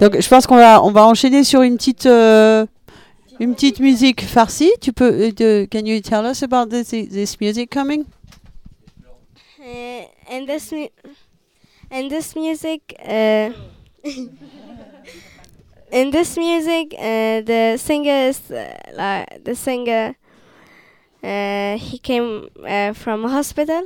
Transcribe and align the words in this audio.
Donc 0.00 0.20
je 0.20 0.28
pense 0.28 0.46
qu'on 0.46 0.56
va 0.56 0.82
on 0.82 0.90
va 0.90 1.06
enchaîner 1.06 1.44
sur 1.44 1.62
une 1.62 1.76
petite 1.76 2.06
euh, 2.06 2.66
une 3.40 3.54
petite 3.54 3.80
musique 3.80 4.22
farcie. 4.22 4.72
Tu 4.80 4.92
peux 4.92 5.32
de, 5.32 5.66
can 5.70 5.84
you 5.84 6.00
tell 6.00 6.24
us 6.24 6.42
about 6.42 6.66
this 6.70 6.88
this 6.90 7.40
music 7.40 7.70
coming? 7.70 8.04
Uh, 9.60 10.04
and 10.30 10.46
this 10.46 10.72
mu- 10.72 10.88
and 11.90 12.08
this 12.10 12.34
music 12.36 12.94
uh, 13.04 13.50
in 15.92 16.10
this 16.10 16.36
music 16.36 16.94
uh, 16.98 17.40
the 17.42 17.76
singer 17.78 18.28
is 18.28 18.40
uh, 18.50 18.72
like 18.96 19.44
the 19.44 19.54
singer 19.54 20.14
uh, 21.22 21.76
he 21.76 21.98
came 21.98 22.48
uh, 22.66 22.92
from 22.94 23.24
a 23.24 23.28
hospital 23.28 23.82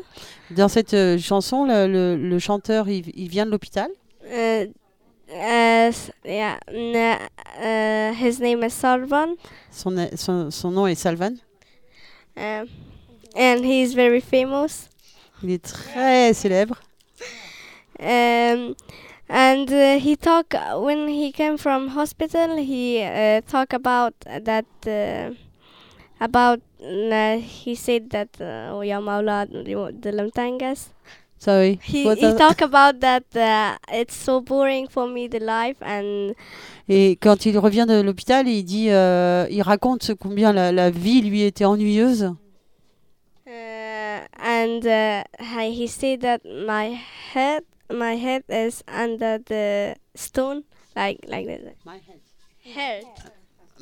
Dans 0.57 0.69
cette 0.69 0.95
euh, 0.95 1.19
chanson, 1.19 1.65
le, 1.65 1.87
le, 1.87 2.17
le 2.17 2.39
chanteur 2.39 2.89
il, 2.89 3.05
il 3.15 3.29
vient 3.29 3.47
de 3.47 3.51
l'hôpital? 3.51 3.91
uh, 4.25 4.67
uh, 5.31 5.93
yeah 6.25 6.59
uh, 6.69 8.13
his 8.15 8.39
name 8.41 8.63
is 8.63 8.73
Sarvan 8.73 9.35
Son, 9.71 10.09
son, 10.17 10.51
son 10.51 10.71
nom 10.71 10.87
est 10.87 10.95
Salvan? 10.95 11.35
um, 12.37 12.67
and 13.37 13.65
he's 13.65 13.95
very 13.95 14.21
famous 14.21 14.89
Il 15.43 15.51
est 15.51 15.63
très 15.65 16.33
célèbre. 16.35 16.81
um, 18.01 18.75
and 19.29 19.71
uh, 19.71 19.99
he 19.99 20.17
talk 20.17 20.55
when 20.77 21.09
he 21.09 21.33
came 21.33 21.57
from 21.57 21.89
hospital 21.89 22.57
he 22.57 23.03
uh, 23.03 23.41
talk 23.49 23.73
about 23.73 24.15
that 24.45 24.67
uh, 24.87 25.31
about 26.21 26.61
uh, 26.82 27.40
he 27.40 27.76
said 27.76 28.10
that 28.10 28.30
uh, 28.42 28.74
ويا 28.78 29.00
مولاد 29.00 29.50
دلمتانجس 30.02 30.90
Sorry. 31.40 31.78
he, 31.84 32.04
What 32.06 32.18
he 32.18 32.26
are- 32.26 32.38
talk 32.38 32.62
about 32.62 33.00
that 33.02 33.24
uh, 33.36 33.78
it's 33.94 34.16
so 34.16 34.42
boring 34.42 34.88
for 34.90 35.08
me 35.08 35.28
the 35.28 35.40
life 35.40 35.78
and 35.82 36.34
Et 36.90 37.12
quand 37.22 37.46
il 37.46 37.58
revient 37.60 37.86
de 37.88 38.02
l'hôpital, 38.02 38.48
il 38.48 38.64
dit, 38.64 38.90
euh, 38.90 39.46
il 39.52 39.62
raconte 39.62 40.02
ce 40.04 40.14
combien 40.14 40.52
la, 40.54 40.72
la 40.72 40.90
vie 40.90 41.22
lui 41.22 41.44
était 41.44 41.66
ennuyeuse. 41.66 42.34
uh, 43.46 44.20
and 44.40 44.86
uh, 44.86 45.24
he 45.40 45.72
he 45.74 45.88
said 45.88 46.22
that 46.22 46.42
my 46.46 46.98
head 47.34 47.64
my 47.90 48.16
head 48.16 48.44
is 48.50 48.84
under 48.88 49.38
the 49.38 49.96
stone 50.16 50.64
like 50.96 51.20
like 51.28 51.46
this 51.46 51.62
head 52.76 53.04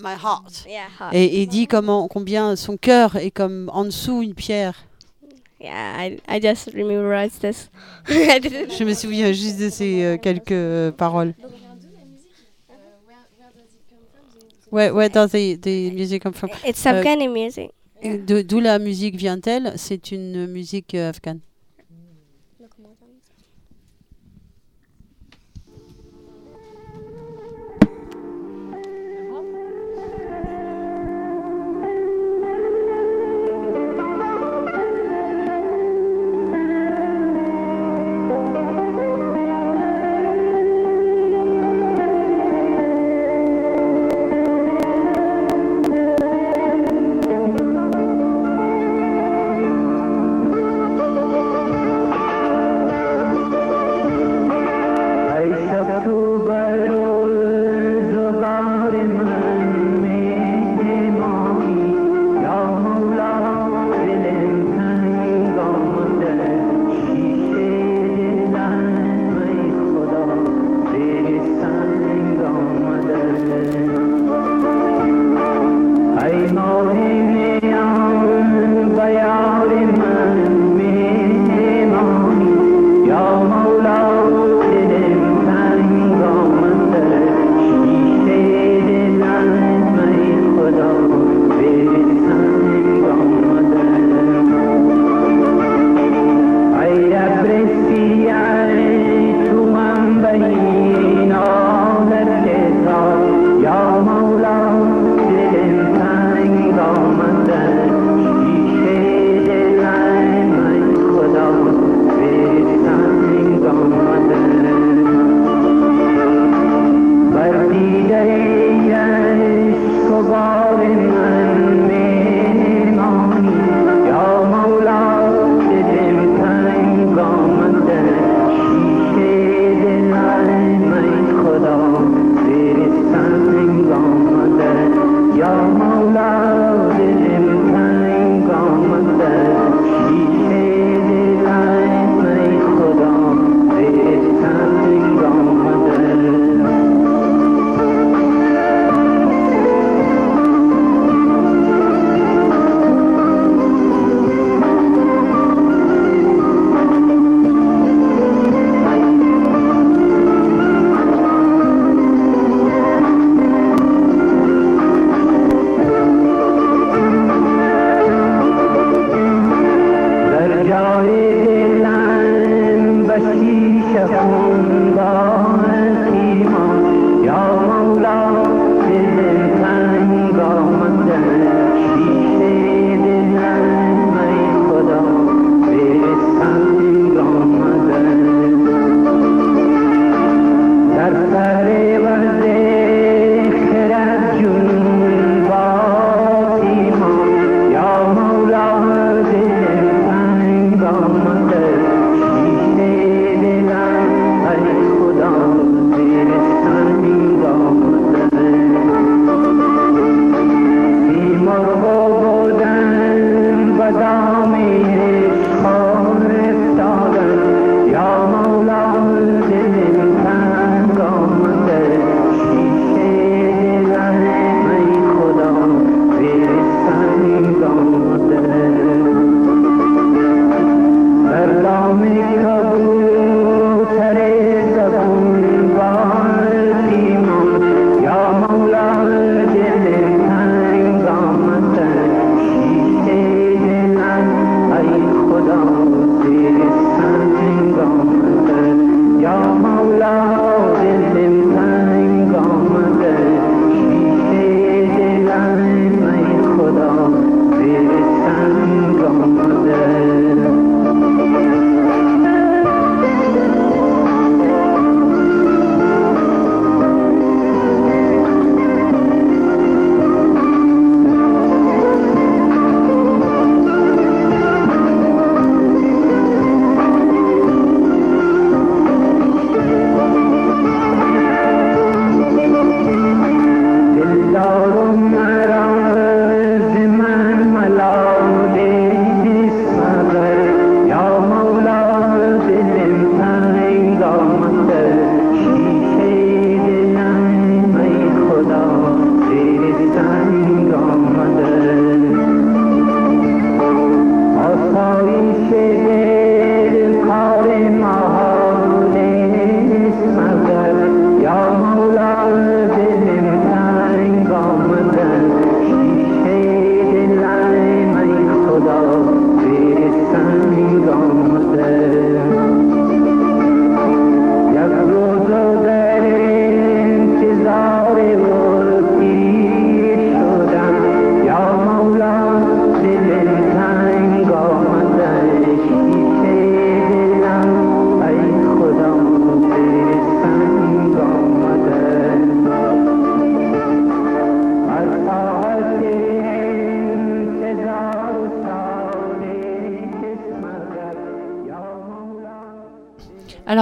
My 0.03 0.15
heart. 0.15 0.65
yeah 0.69 0.87
heart. 0.99 1.15
Et 1.15 1.43
il 1.43 1.47
dit 1.49 1.67
comment 1.67 2.09
combien 2.09 2.57
son 2.57 2.77
cœur 2.77 3.17
est 3.17 3.31
comme 3.31 3.71
en 3.73 3.85
dessous 3.85 4.23
une 4.23 4.35
pierre. 4.35 4.75
Yeah, 5.61 6.07
I, 6.07 6.19
I 6.27 6.41
just 6.41 6.73
memorized 6.75 7.41
this. 7.43 7.71
Je 8.09 8.83
me 8.85 8.95
souviens 8.95 9.31
juste 9.33 9.59
de 9.59 9.69
ces 9.69 10.03
euh, 10.03 10.17
quelques 10.17 10.53
euh, 10.53 10.91
paroles. 10.91 11.35
Ouais, 14.73 14.91
ouais, 14.91 15.09
dans 15.09 15.27
the, 15.29 15.61
the 15.61 15.93
music 15.93 16.23
come 16.23 16.33
from. 16.33 16.49
It's 16.67 16.87
Euh, 16.87 16.91
Afghani 17.01 17.29
music. 17.29 17.71
et 18.03 18.19
D'où 18.19 18.61
la 18.61 18.79
musique 18.79 19.17
vient-elle? 19.17 19.73
C'est 19.77 20.13
une 20.13 20.47
musique 20.47 20.95
euh, 20.95 21.11
afghane. 21.11 21.41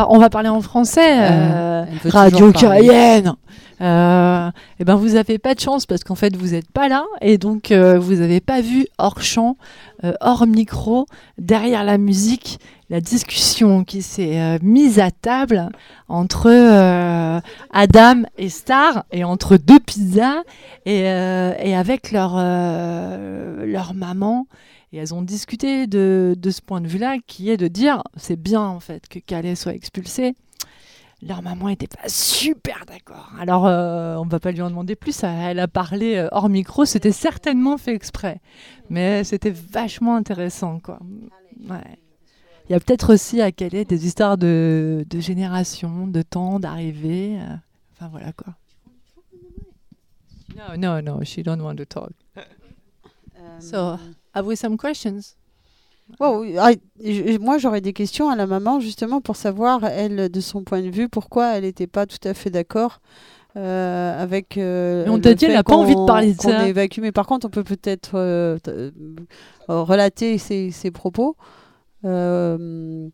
On 0.08 0.18
va 0.18 0.30
parler 0.30 0.48
en 0.48 0.60
français. 0.60 1.18
Euh, 1.20 1.84
euh, 1.84 2.10
Radio. 2.10 2.52
Cayenne. 2.52 3.34
Euh, 3.80 4.50
eh 4.80 4.84
ben, 4.84 4.96
vous 4.96 5.14
avez 5.14 5.38
pas 5.38 5.54
de 5.54 5.60
chance 5.60 5.86
parce 5.86 6.02
qu'en 6.02 6.16
fait, 6.16 6.34
vous 6.34 6.48
n'êtes 6.48 6.70
pas 6.70 6.88
là 6.88 7.04
et 7.20 7.38
donc 7.38 7.70
euh, 7.70 7.98
vous 7.98 8.16
n'avez 8.16 8.40
pas 8.40 8.60
vu 8.60 8.86
hors 8.98 9.22
champ, 9.22 9.56
euh, 10.02 10.12
hors 10.20 10.46
micro, 10.46 11.06
derrière 11.38 11.84
la 11.84 11.96
musique, 11.96 12.58
la 12.90 13.00
discussion 13.00 13.84
qui 13.84 14.02
s'est 14.02 14.58
mise 14.62 14.98
à 14.98 15.10
table 15.10 15.68
entre 16.08 16.48
Adam 17.72 18.22
et 18.38 18.48
Star 18.48 19.04
et 19.12 19.24
entre 19.24 19.58
deux 19.58 19.78
pizzas 19.78 20.42
et, 20.86 21.00
et 21.00 21.76
avec 21.76 22.12
leur, 22.12 22.36
leur 22.36 23.92
maman. 23.94 24.46
Et 24.92 24.96
elles 24.98 25.12
ont 25.14 25.22
discuté 25.22 25.86
de, 25.86 26.34
de 26.38 26.50
ce 26.50 26.62
point 26.62 26.80
de 26.80 26.88
vue-là, 26.88 27.16
qui 27.26 27.50
est 27.50 27.56
de 27.56 27.68
dire 27.68 28.02
c'est 28.16 28.40
bien 28.40 28.62
en 28.62 28.80
fait 28.80 29.06
que 29.08 29.18
Calais 29.18 29.54
soit 29.54 29.74
expulsé. 29.74 30.34
Leur 31.20 31.42
maman 31.42 31.66
n'était 31.66 31.88
pas 31.88 32.08
super 32.08 32.84
d'accord. 32.86 33.32
Alors, 33.40 33.66
euh, 33.66 34.14
on 34.18 34.24
va 34.26 34.38
pas 34.38 34.52
lui 34.52 34.62
en 34.62 34.70
demander 34.70 34.94
plus. 34.94 35.24
Elle 35.24 35.58
a 35.58 35.66
parlé 35.66 36.14
euh, 36.14 36.28
hors 36.30 36.48
micro. 36.48 36.84
C'était 36.84 37.10
certainement 37.10 37.76
fait 37.76 37.92
exprès. 37.92 38.40
Mais 38.88 39.24
c'était 39.24 39.50
vachement 39.50 40.14
intéressant, 40.14 40.78
quoi. 40.78 41.00
Il 41.60 42.72
y 42.72 42.74
a 42.74 42.78
peut-être 42.78 43.12
aussi 43.14 43.40
à 43.40 43.50
Calais 43.50 43.84
des 43.84 44.06
histoires 44.06 44.38
de, 44.38 45.04
de 45.10 45.18
génération, 45.18 46.06
de 46.06 46.22
temps, 46.22 46.60
d'arrivée. 46.60 47.36
euh, 47.40 47.56
Enfin, 47.96 48.08
voilà, 48.12 48.32
quoi. 48.32 48.54
No, 50.56 50.76
no, 50.76 51.00
no. 51.00 51.24
She 51.24 51.40
don't 51.42 51.60
want 51.60 51.74
to 51.76 51.84
talk. 51.84 52.10
So, 53.60 53.96
have 54.34 54.46
we 54.46 54.56
some 54.56 54.76
questions? 54.76 55.36
Moi, 56.20 57.58
j'aurais 57.58 57.80
des 57.80 57.92
questions 57.92 58.30
à 58.30 58.36
la 58.36 58.46
maman, 58.46 58.80
justement, 58.80 59.20
pour 59.20 59.36
savoir, 59.36 59.84
elle, 59.84 60.30
de 60.30 60.40
son 60.40 60.64
point 60.64 60.80
de 60.80 60.88
vue, 60.90 61.08
pourquoi 61.08 61.56
elle 61.56 61.64
n'était 61.64 61.86
pas 61.86 62.06
tout 62.06 62.16
à 62.26 62.34
fait 62.34 62.50
d'accord 62.50 63.00
euh, 63.56 64.22
avec. 64.22 64.56
euh, 64.56 65.06
on 65.08 65.18
t'a 65.18 65.34
dit, 65.34 65.44
elle 65.46 65.52
n'a 65.52 65.64
pas 65.64 65.74
envie 65.76 65.94
de 65.94 66.06
parler 66.06 66.32
de 66.32 66.40
ça. 66.40 66.68
évacue. 66.68 67.00
Mais 67.00 67.12
par 67.12 67.26
contre, 67.26 67.46
on 67.46 67.50
peut 67.50 67.64
peut-être 67.64 68.12
euh, 68.14 68.58
euh, 68.68 68.90
relater 69.68 70.38
ses, 70.38 70.70
ses 70.70 70.90
propos. 70.90 71.36
Euh, 72.04 73.08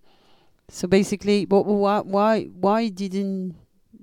so 0.70 0.86
basically, 0.86 1.46
wh- 1.46 1.66
why, 1.66 2.00
why, 2.06 2.50
why 2.62 2.90
didn't 2.90 3.52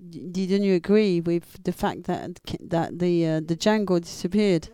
didn't 0.10 0.64
you 0.64 0.74
agree 0.74 1.22
with 1.26 1.44
the 1.64 1.72
fact 1.72 2.04
that 2.04 2.32
that 2.70 2.90
the 2.98 3.26
uh, 3.26 3.40
the 3.40 3.56
Django 3.56 4.00
disappeared? 4.00 4.68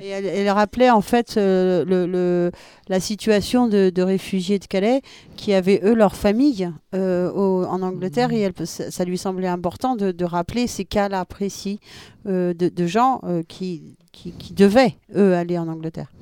Et 0.00 0.08
elle, 0.08 0.26
elle 0.26 0.48
rappelait 0.50 0.90
en 0.90 1.00
fait 1.00 1.36
euh, 1.36 1.84
le, 1.84 2.06
le- 2.06 2.50
la 2.88 3.00
situation 3.00 3.68
de, 3.68 3.90
de 3.90 4.02
réfugiés 4.02 4.58
de 4.58 4.66
Calais 4.66 5.02
qui 5.36 5.52
avaient 5.54 5.80
eux 5.84 5.94
leur 5.94 6.14
famille 6.14 6.70
euh, 6.94 7.30
au- 7.32 7.64
en 7.64 7.82
Angleterre 7.82 8.32
et 8.32 8.40
elle, 8.40 8.52
ça, 8.66 9.04
lui 9.04 9.18
semblait 9.18 9.48
important 9.48 9.96
de, 9.96 10.10
de 10.12 10.24
rappeler 10.24 10.66
ces 10.66 10.84
cas-là 10.84 11.24
précis 11.24 11.80
euh, 12.26 12.54
de, 12.54 12.68
de 12.68 12.86
gens 12.86 13.20
euh, 13.24 13.42
qui, 13.46 13.96
qui, 14.12 14.32
qui 14.32 14.52
devaient 14.52 14.96
eux 15.16 15.34
aller 15.34 15.58
en 15.58 15.68
Angleterre. 15.68 16.12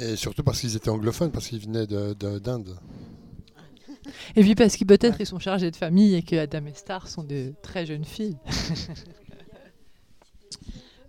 Et 0.00 0.16
surtout 0.16 0.42
parce 0.42 0.60
qu'ils 0.60 0.74
étaient 0.74 0.88
anglophones, 0.88 1.30
parce 1.30 1.48
qu'ils 1.48 1.60
venaient 1.60 1.86
de- 1.86 2.14
de- 2.14 2.38
d'Inde. 2.38 2.76
Et 4.34 4.42
puis 4.42 4.54
parce 4.54 4.76
que 4.76 4.84
peut-être 4.84 5.20
ils 5.20 5.26
sont 5.26 5.38
chargés 5.38 5.70
de 5.70 5.76
famille 5.76 6.14
et 6.14 6.22
que 6.22 6.34
Adam 6.36 6.66
et 6.66 6.74
Star 6.74 7.06
sont 7.06 7.22
de 7.22 7.52
très 7.62 7.86
jeunes 7.86 8.04
filles. 8.04 8.36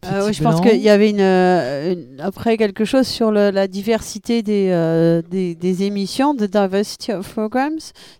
Euh, 0.05 0.25
oui, 0.27 0.33
je 0.33 0.43
pense 0.43 0.59
qu'il 0.61 0.81
y 0.81 0.89
avait 0.89 1.09
une, 1.09 1.21
euh, 1.21 1.93
une- 1.93 2.19
après 2.19 2.57
quelque 2.57 2.83
chose 2.85 3.07
sur 3.07 3.31
le- 3.31 3.51
la 3.51 3.67
diversité 3.67 4.41
des, 4.43 4.69
euh, 4.71 5.21
des, 5.29 5.55
des 5.55 5.83
émissions, 5.83 6.35
the 6.35 6.43
diversity 6.43 7.11
of 7.13 7.27
programs. 7.31 7.77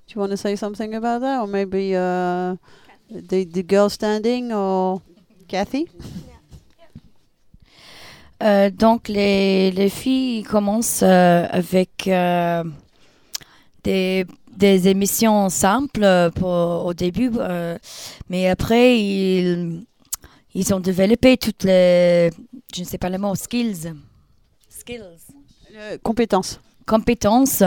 Do 0.07 0.13
you 0.15 0.21
want 0.21 0.29
to 0.29 0.35
say 0.37 0.55
something 0.55 0.93
about 0.95 1.19
that, 1.21 1.41
or 1.41 1.47
maybe 1.47 1.93
uh, 1.93 2.55
the 3.11 3.45
the 3.45 3.63
girl 3.67 3.89
standing, 3.89 4.51
or 4.53 5.01
Kathy? 5.47 5.87
Euh, 8.43 8.69
donc, 8.69 9.07
les, 9.07 9.71
les 9.71 9.89
filles 9.89 10.43
commencent 10.43 11.01
euh, 11.03 11.45
avec 11.49 12.07
euh, 12.07 12.63
des, 13.83 14.25
des 14.57 14.87
émissions 14.89 15.47
simples 15.49 16.29
pour, 16.35 16.85
au 16.85 16.93
début, 16.93 17.31
euh, 17.37 17.77
mais 18.29 18.49
après, 18.49 18.99
ils, 18.99 19.83
ils 20.53 20.73
ont 20.73 20.79
développé 20.79 21.37
toutes 21.37 21.63
les, 21.63 22.29
je 22.75 22.81
ne 22.81 22.85
sais 22.85 22.97
pas 22.97 23.09
le 23.09 23.17
mot, 23.17 23.33
skills, 23.35 23.93
skills, 24.69 25.01
Euh, 25.75 25.97
compétences. 26.03 26.59
compétences. 26.85 27.63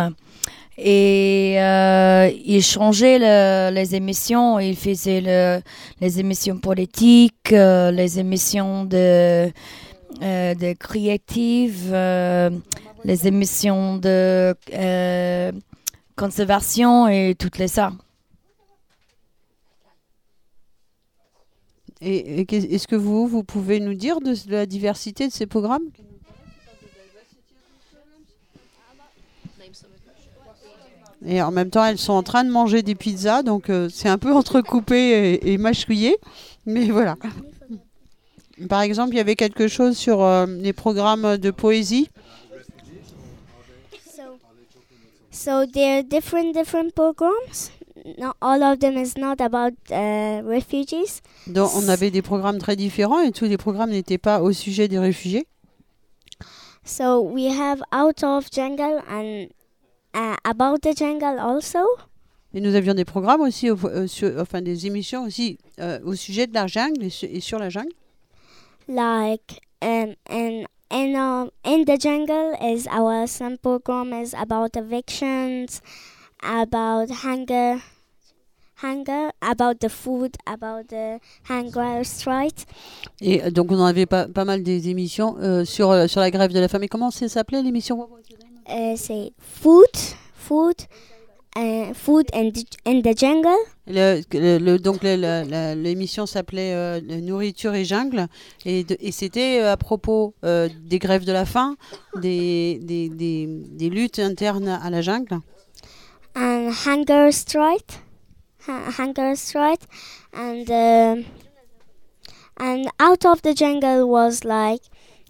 Et 0.79 1.57
euh, 1.59 2.31
ils 2.45 2.63
changeaient 2.63 3.19
le- 3.19 3.75
les 3.75 3.95
émissions, 3.95 4.59
ils 4.61 4.77
faisaient 4.77 5.23
le- 5.23 5.61
les 6.01 6.21
émissions 6.21 6.59
politiques, 6.59 7.53
euh, 7.53 7.91
les 7.91 8.19
émissions 8.21 8.85
de, 8.85 9.51
euh, 10.23 10.55
de 10.55 10.73
créatives, 10.75 11.91
euh, 11.93 12.51
les 13.05 13.27
émissions 13.27 13.97
de 13.97 14.55
euh, 14.75 15.53
conservation 16.15 17.09
et 17.09 17.35
toutes 17.39 17.57
les 17.59 17.69
ça. 17.69 17.93
Et, 22.09 22.47
est-ce 22.73 22.87
que 22.87 22.95
vous, 22.95 23.27
vous 23.27 23.43
pouvez 23.43 23.81
nous 23.81 23.95
dire 23.95 24.21
de, 24.21 24.33
la 24.49 24.65
diversité 24.65 25.27
de 25.27 25.33
ces 25.33 25.47
programmes? 25.47 25.89
Et 31.27 31.43
en 31.43 31.51
même 31.51 31.71
temps, 31.71 31.85
elles 31.85 31.99
sont 31.99 32.13
en 32.13 32.23
train 32.23 32.45
de 32.45 32.51
manger 32.51 32.83
des 32.83 32.95
pizzas, 32.95 33.43
donc 33.43 33.71
euh, 33.71 33.89
c'est 33.93 34.09
un 34.09 34.19
peu 34.19 34.33
entrecoupé 34.33 34.97
et, 34.97 35.53
et 35.53 35.59
mâchouillé. 35.59 36.17
Mais 36.65 36.91
voilà. 36.91 37.17
Par 38.69 38.83
exemple, 38.83 39.15
il 39.15 39.17
y 39.17 39.21
avait 39.21 39.35
quelque 39.35 39.67
chose 39.67 39.97
sur 39.97 40.23
euh, 40.23 40.47
les 40.47 40.73
programmes 40.73 41.39
de 41.39 41.51
poésie? 41.51 42.09
So, 44.15 44.23
so 45.33 45.67
there 45.67 45.99
are 45.99 46.05
different 46.05 46.55
different. 46.55 46.93
Not 48.19 48.37
all 48.41 48.63
of 48.63 48.79
them 48.79 48.97
is 48.97 49.15
not 49.17 49.41
about 49.41 49.73
uh, 49.91 50.43
refugees. 50.47 51.23
dont 51.49 51.69
on 51.77 51.89
avait 51.89 52.11
des 52.11 52.23
programmes 52.23 52.59
très 52.59 52.77
différents 52.77 53.21
et 53.21 53.33
tous 53.33 53.47
les 53.47 53.57
programmes 53.57 53.91
n'étaient 53.91 54.19
pas 54.19 54.41
au 54.41 54.53
sujet 54.53 54.87
des 54.89 54.99
réfugiés. 54.99 55.47
So 56.85 57.21
we 57.21 57.47
have 57.49 57.83
out 57.93 58.23
of 58.23 58.49
jungle 58.53 59.03
and 59.11 59.49
uh, 60.15 60.37
about 60.45 60.79
the 60.83 60.95
jungle 60.97 61.39
also. 61.41 61.81
Et 62.55 62.61
nous 62.61 62.75
avions 62.75 62.95
des 62.95 63.05
programmes 63.05 63.41
aussi, 63.41 63.71
au- 63.71 63.77
euh, 63.87 64.07
sur- 64.07 64.33
enfin 64.41 64.63
des 64.63 64.87
émissions 64.87 65.25
aussi 65.25 65.59
euh, 65.81 65.99
au 66.05 66.15
sujet 66.15 66.47
de 66.47 66.55
la 66.55 66.67
jungle 66.69 67.03
et, 67.03 67.11
su- 67.11 67.27
et 67.27 67.41
sur 67.41 67.59
la 67.59 67.69
jungle. 67.71 67.93
like 68.89 69.61
um 69.83 70.15
and 70.31 70.65
in 70.91 71.17
um 71.17 71.51
in 71.65 71.85
the 71.85 71.99
jungle 72.01 72.55
is 72.63 72.87
our 72.87 73.27
some 73.27 73.59
program 73.59 74.13
is 74.13 74.33
about 74.33 74.77
evictions 74.77 75.81
about 76.41 77.11
hunger 77.25 77.79
hunger 78.83 79.31
about 79.41 79.79
the 79.81 79.89
food 79.89 80.33
about 80.47 80.85
the 80.89 81.19
hunger 81.49 82.05
strike. 82.05 82.67
Et 83.21 83.43
euh, 83.43 83.51
donc 83.51 83.71
on 83.73 83.79
en 83.79 83.85
avait 83.87 84.07
pas, 84.07 84.27
pas 84.29 84.45
mal 84.45 84.63
des 84.63 84.89
émissions 84.89 85.37
euh, 85.41 85.65
sur, 85.65 85.91
euh, 85.91 86.07
sur 86.07 86.21
la 86.21 86.31
grève 86.31 86.53
de 86.53 86.61
la 86.61 86.69
faim. 86.69 86.81
Et 86.83 86.89
comment 86.89 87.11
ça 87.11 87.29
s'appelait 87.29 87.63
l'émission? 87.63 88.09
Say 88.97 89.33
food 89.39 89.87
food 90.35 90.75
uh, 91.57 91.95
food 91.95 92.27
the, 92.33 92.65
in 92.85 93.01
the 93.01 93.17
jungle. 93.17 93.49
Le- 93.87 94.21
le- 94.33 94.59
le- 94.59 94.79
Donc 94.79 95.03
l'émission 95.05 96.27
s'appelait 96.27 96.75
euh, 96.75 97.01
Nourriture 97.23 97.75
et 97.75 97.85
jungle. 97.85 98.27
Et, 98.65 98.85
c'était 99.13 99.61
à 99.61 99.77
propos 99.77 100.35
euh, 100.45 100.69
des 100.85 100.99
grèves 100.99 101.25
de 101.25 101.33
la 101.33 101.45
faim, 101.47 101.77
des, 102.21 102.81
des, 102.83 103.09
des, 103.09 103.47
des 103.49 103.89
luttes 103.89 104.19
internes 104.19 104.69
à 104.69 104.91
la 104.91 105.01
jungle. 105.03 105.39
and 106.35 106.71
hunger 106.85 107.33
strike 107.33 108.01
hunger 108.67 109.35
strike 109.37 109.83
and 110.33 110.71
um 110.71 111.25
and 112.59 112.89
out 112.99 113.25
of 113.25 113.43
the 113.43 113.55
jungle 113.55 114.09
was 114.09 114.45
like 114.45 114.83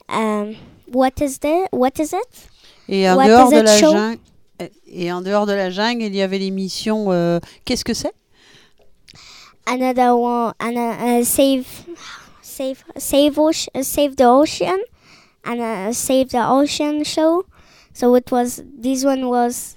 um 0.08 0.56
what 0.86 1.20
is 1.20 1.38
there 1.38 1.68
what 1.70 1.98
is 1.98 2.12
it? 2.12 2.48
Et 2.88 3.08
en 3.08 3.16
What 3.16 3.26
dehors 3.26 3.50
de 3.50 3.56
it 3.56 3.64
la 3.64 3.76
jungle, 3.76 4.18
et 4.86 5.12
en 5.12 5.20
dehors 5.22 5.46
de 5.46 5.52
la 5.52 5.70
jungle, 5.70 6.04
il 6.04 6.14
y 6.14 6.22
avait 6.22 6.38
l'émission 6.38 7.06
euh, 7.10 7.40
Qu'est-ce 7.64 7.84
que 7.84 7.94
c'est? 7.94 8.14
Another 9.66 10.16
one 10.16 10.54
and 10.60 10.76
uh, 10.76 11.24
save 11.24 11.66
save 12.40 12.84
save 12.96 13.36
ocean, 13.38 13.82
save 13.82 14.14
the 14.16 14.24
ocean 14.24 14.78
and 15.44 15.60
uh, 15.60 15.92
save 15.92 16.30
the 16.30 16.46
ocean 16.46 17.02
show. 17.02 17.44
So 17.92 18.14
it 18.14 18.30
was 18.30 18.62
this 18.64 19.04
one 19.04 19.28
was 19.28 19.76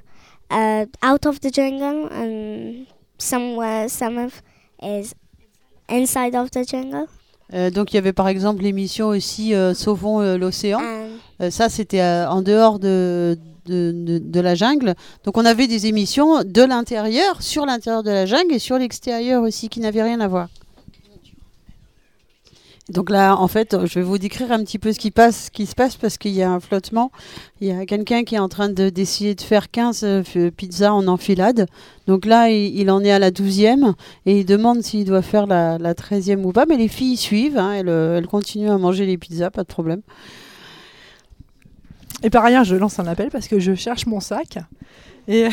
uh, 0.51 0.86
out 1.01 1.25
of 1.25 1.42
the 1.42 1.50
jungle 1.50 2.08
and 2.08 2.86
somewhere 3.20 3.88
some 3.90 4.18
of 4.18 4.42
is 4.82 5.14
inside 5.90 6.36
of 6.36 6.50
the 6.52 6.68
jungle 6.68 7.06
Euh, 7.52 7.72
Donc 7.72 7.92
il 7.92 7.96
y 7.96 7.98
avait 7.98 8.14
par 8.14 8.28
exemple 8.28 8.62
l'émission 8.62 9.08
aussi 9.08 9.56
euh, 9.56 9.74
Sauvons 9.74 10.22
euh, 10.22 10.38
l'océan. 10.38 10.80
Euh, 11.42 11.50
ça 11.50 11.68
c'était 11.68 12.04
en 12.04 12.44
dehors 12.44 12.78
de, 12.78 13.40
de, 13.66 13.92
de- 13.92 14.20
de 14.20 14.40
la 14.40 14.54
jungle. 14.54 14.94
Donc 15.24 15.36
on 15.36 15.46
avait 15.46 15.66
des 15.66 15.88
émissions 15.88 16.44
de 16.44 16.62
l'intérieur, 16.64 17.42
sur 17.42 17.66
l'intérieur 17.66 18.04
de 18.04 18.12
la 18.12 18.28
jungle 18.28 18.54
et 18.54 18.60
sur 18.60 18.78
l'extérieur 18.78 19.42
aussi, 19.42 19.68
qui 19.68 19.80
n'avaient 19.80 20.04
rien 20.04 20.20
à 20.20 20.28
voir. 20.28 20.48
Donc 22.89 23.12
là, 23.12 23.36
en 23.36 23.48
fait, 23.48 23.86
je 23.86 24.00
vais 24.00 24.01
vous 24.01 24.17
décrire 24.17 24.51
un 24.51 24.63
petit 24.63 24.79
peu 24.79 24.91
ce 24.91 25.00
qui, 25.00 25.65
se 25.65 25.75
passe 25.75 25.96
parce 25.96 26.17
qu'il 26.17 26.31
y 26.31 26.41
a 26.41 26.51
un 26.51 26.60
flottement. 26.60 27.12
Il 27.62 27.67
y 27.67 27.72
a 27.72 27.86
quelqu'un 27.86 28.24
qui 28.24 28.34
est 28.36 28.39
en 28.39 28.50
train 28.50 28.69
de- 28.69 28.89
d'essayer 28.89 29.36
de 29.36 29.41
faire 29.41 29.69
15 29.69 30.03
euh, 30.03 30.51
pizzas 30.51 30.91
en 30.91 31.08
enfilade. 31.08 31.67
Donc 32.08 32.25
là, 32.25 32.50
il, 32.50 32.89
en 32.89 33.03
est 33.03 33.12
à 33.12 33.19
la 33.19 33.29
12e 33.29 33.93
et 34.25 34.39
il 34.39 34.46
demande 34.46 34.81
s'il 34.81 35.05
doit 35.05 35.22
faire 35.22 35.46
la, 35.46 35.77
la 35.77 35.93
13e 35.93 36.43
ou 36.43 36.51
pas. 36.51 36.65
Mais 36.65 36.77
les 36.77 36.88
filles 36.88 37.17
suivent, 37.17 37.60
hein, 37.60 37.74
elles, 37.74 37.89
euh, 37.89 38.17
elles 38.17 38.27
continuent 38.27 38.72
à 38.72 38.77
manger 38.79 39.05
les 39.05 39.19
pizzas, 39.19 39.51
pas 39.51 39.62
de 39.63 39.67
problème. 39.67 40.01
Et 42.24 42.31
par 42.31 42.43
ailleurs, 42.43 42.63
je 42.63 42.75
lance 42.75 42.98
un 43.00 43.05
appel 43.05 43.29
parce 43.29 43.48
que 43.48 43.60
je 43.60 43.75
cherche 43.75 44.08
mon 44.08 44.19
sac. 44.19 44.58
Et, 45.27 45.41
et 45.43 45.50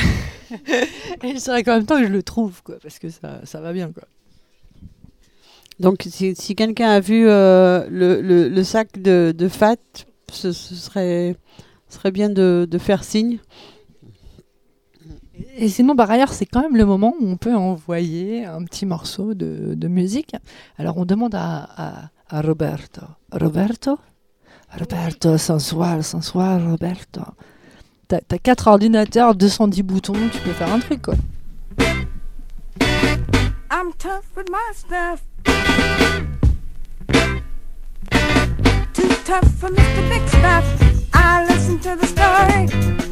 je 1.23 1.43
dirais 1.43 1.63
qu'en 1.63 1.75
même 1.75 1.87
temps 1.87 1.99
que 1.99 2.07
je 2.07 2.13
le 2.13 2.23
trouve, 2.23 2.63
quoi, 2.63 2.77
parce 2.83 2.99
que 2.99 3.11
ça, 3.11 3.41
ça 3.45 3.61
va 3.61 3.75
bien. 3.75 3.93
Quoi. 3.93 4.05
Donc 5.81 6.05
si, 6.09 6.35
si 6.35 6.55
quelqu'un 6.55 6.89
a 6.91 7.01
vu 7.01 7.27
euh, 7.29 7.87
le, 7.91 8.21
le- 8.23 8.49
le 8.49 8.65
sac 8.65 9.01
de, 9.01 9.35
de 9.37 9.49
Fat, 9.49 9.77
ce, 10.33 10.53
ce 10.53 10.75
serait, 10.75 11.37
bien 12.13 12.31
de, 12.31 12.67
de 12.71 12.79
faire 12.79 13.05
signe. 13.05 13.39
Et 15.59 15.69
sinon, 15.69 15.95
par 15.97 16.11
ailleurs, 16.11 16.33
c'est 16.33 16.47
quand 16.47 16.63
même 16.63 16.77
le 16.77 16.87
moment 16.87 17.15
où 17.21 17.27
on 17.29 17.37
peut 17.37 17.55
envoyer 17.55 18.45
un 18.47 18.65
petit 18.65 18.87
morceau 18.87 19.35
de, 19.35 19.75
de 19.75 19.89
musique. 19.89 20.35
Alors, 20.79 20.97
on 20.97 21.05
demande 21.05 21.35
à, 21.35 21.69
à- 21.77 22.11
à 22.29 22.41
Roberto. 22.41 23.03
Roberto? 23.33 23.99
Roberto, 24.79 25.37
sensual, 25.39 26.03
sensual, 26.03 26.67
Roberto. 26.69 27.21
T'as 28.09 28.21
t'as 28.27 28.39
quatre 28.39 28.67
ordinateurs, 28.69 29.35
210 29.35 29.83
boutons, 29.83 30.15
tu 30.33 30.41
peux 30.41 30.53
faire 30.53 30.73
un 30.73 30.79
truc, 30.81 31.03
quoi. 31.03 31.15
I'm 33.71 33.93
tough 33.99 34.25
with 34.37 34.49
my 34.51 34.75
stuff. 34.75 35.23
Too 38.93 39.09
tough 39.25 39.49
for 39.59 39.71
Mr. 39.71 40.09
Big 40.09 40.29
Stuff. 40.29 40.65
I 41.15 41.47
listen 41.49 41.79
to 41.81 41.97
the 41.97 42.07
story 42.07 43.06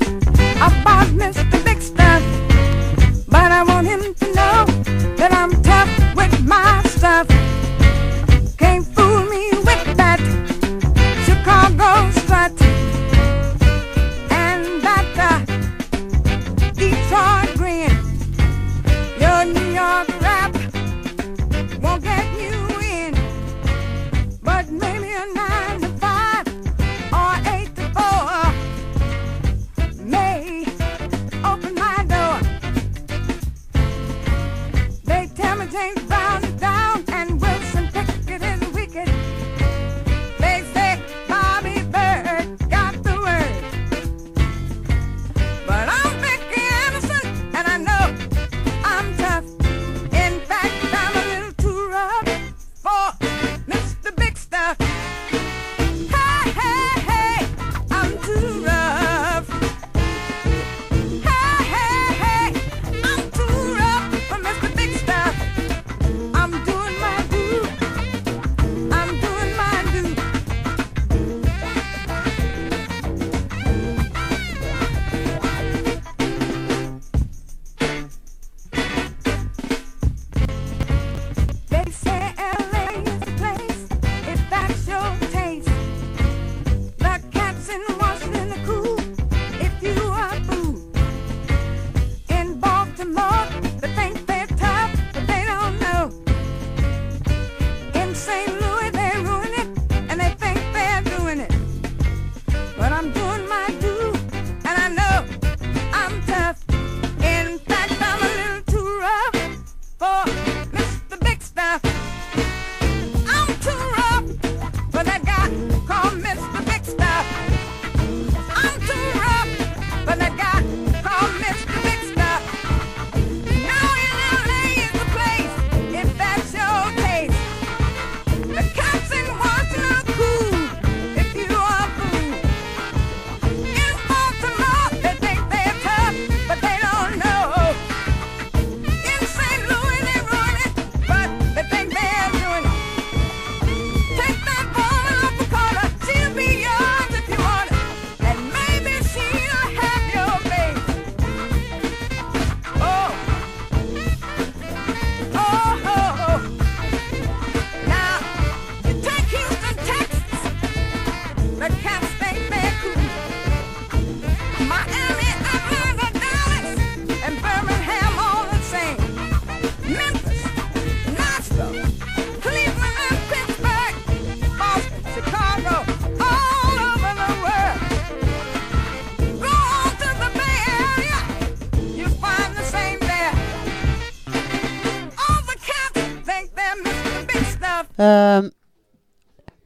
Euh, 188.01 188.49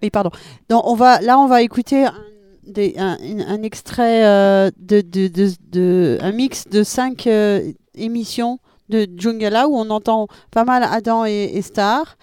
oui, 0.03 0.11
pardon. 0.11 0.31
Donc, 0.69 0.83
on 0.87 0.95
va, 0.95 1.21
là, 1.21 1.39
on 1.39 1.47
va 1.47 1.63
écouter 1.63 2.07
un, 2.07 3.63
extrait 3.63 4.25
euh, 4.25 4.71
de, 4.79 5.01
de, 5.01 5.29
de- 5.71 6.19
un 6.21 6.33
mix 6.33 6.69
de 6.69 6.83
cinq 6.83 7.27
euh, 7.27 7.73
émissions 7.95 8.59
de 8.89 9.07
Djungala 9.17 9.69
où 9.69 9.77
on 9.77 9.91
entend 9.91 10.29
pas 10.51 10.65
mal 10.65 10.83
Adam 10.85 11.25
et, 11.25 11.61
Star. 11.63 12.17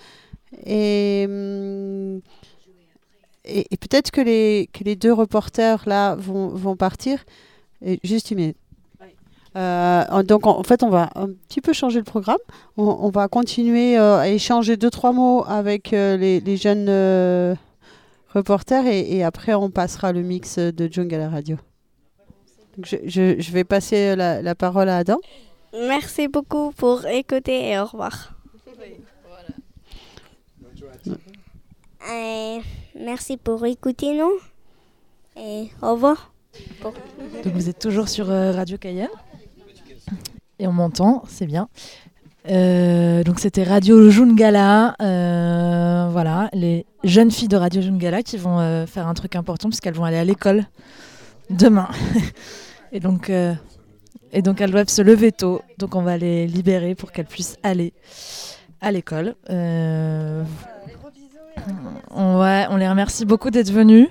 Et, 0.66 1.26
hum, 1.28 2.22
et, 3.44 3.68
et 3.70 3.78
peut-être 3.78 4.12
que 4.12 4.22
les, 4.22 4.70
que 4.74 4.84
les 4.84 4.96
deux 4.96 5.14
reporters 5.14 5.84
là 5.86 6.16
vont, 6.16 6.50
vont 6.50 6.76
partir. 6.76 7.24
Juste 8.04 8.32
une 8.32 8.38
minute. 8.38 8.58
Euh, 9.56 10.24
donc 10.24 10.48
en, 10.48 10.64
fait, 10.64 10.84
on 10.84 10.90
va 10.90 11.10
un 11.16 11.28
petit 11.30 11.62
peu 11.62 11.72
changer 11.74 12.00
le 12.00 12.04
programme. 12.04 12.38
On, 12.78 12.84
on 12.86 13.10
va 13.10 13.28
continuer 13.28 13.98
euh, 13.98 14.18
à 14.20 14.28
échanger 14.28 14.76
deux 14.78 14.90
trois 14.90 15.14
mots 15.14 15.46
avec 15.48 15.94
euh, 15.94 16.18
les, 16.18 16.40
les 16.42 16.58
jeunes 16.58 16.88
euh, 16.90 17.56
reporters 18.34 18.86
et, 18.86 19.16
et 19.16 19.24
après 19.24 19.54
on 19.54 19.70
passera 19.70 20.12
le 20.12 20.22
mix 20.24 20.60
de 20.60 20.92
Jungle 20.92 21.16
à 21.16 21.20
la 21.20 21.30
radio. 21.30 21.56
Donc, 22.76 22.86
je, 22.86 22.98
je- 23.06 23.40
je 23.40 23.52
vais 23.54 23.64
passer 23.64 24.16
la, 24.18 24.42
la 24.42 24.56
parole 24.56 24.90
à 24.90 24.98
Adam. 24.98 25.20
Merci 25.88 26.28
beaucoup 26.28 26.72
pour 26.74 27.06
écouter 27.06 27.70
et 27.70 27.80
au 27.80 27.86
revoir. 27.86 28.34
Euh, 32.10 32.60
merci 33.00 33.38
pour 33.38 33.66
écouter 33.66 34.14
nous. 34.18 34.32
Et 35.42 35.70
au 35.82 35.92
revoir. 35.94 36.32
Donc 36.84 37.54
vous 37.54 37.70
êtes 37.70 37.80
toujours 37.80 38.08
sur 38.10 38.30
euh, 38.32 38.52
Radio 38.52 38.78
Cayenne? 38.78 39.10
Et 40.60 40.68
on 40.68 40.74
m'entend, 40.74 41.24
c'est 41.28 41.46
bien. 41.46 41.68
Euh, 42.50 43.24
donc 43.24 43.40
c'était 43.40 43.64
Radio 43.64 44.10
Jungala. 44.10 44.96
euh, 45.02 46.08
voilà, 46.12 46.50
les 46.54 46.86
jeunes 47.04 47.32
filles 47.32 47.48
de 47.48 47.58
Radio 47.58 47.82
Jungala 47.82 48.22
qui 48.24 48.38
vont 48.38 48.60
euh, 48.60 48.86
faire 48.86 49.08
un 49.08 49.14
truc 49.16 49.36
important 49.36 49.68
puisqu'elles 49.70 49.96
vont 49.96 50.04
aller 50.06 50.18
à 50.18 50.24
l'école 50.24 50.66
demain. 51.50 51.90
et, 52.92 53.00
donc, 53.00 53.30
et 53.30 54.42
donc 54.42 54.62
elles 54.62 54.72
doivent 54.72 54.90
se 54.90 55.02
lever 55.02 55.32
tôt. 55.32 55.62
Donc 55.78 55.96
on 55.96 56.04
va 56.04 56.18
les 56.18 56.48
libérer 56.48 56.96
pour 56.96 57.12
qu'elles 57.12 57.26
puissent 57.26 57.58
aller 57.64 57.94
à 58.82 58.92
l'école. 58.92 59.36
On, 62.12 62.40
ouais, 62.40 62.68
on 62.70 62.78
les 62.78 62.88
remercie 62.88 63.26
beaucoup 63.26 63.50
d'être 63.50 63.72
venus. 63.72 64.08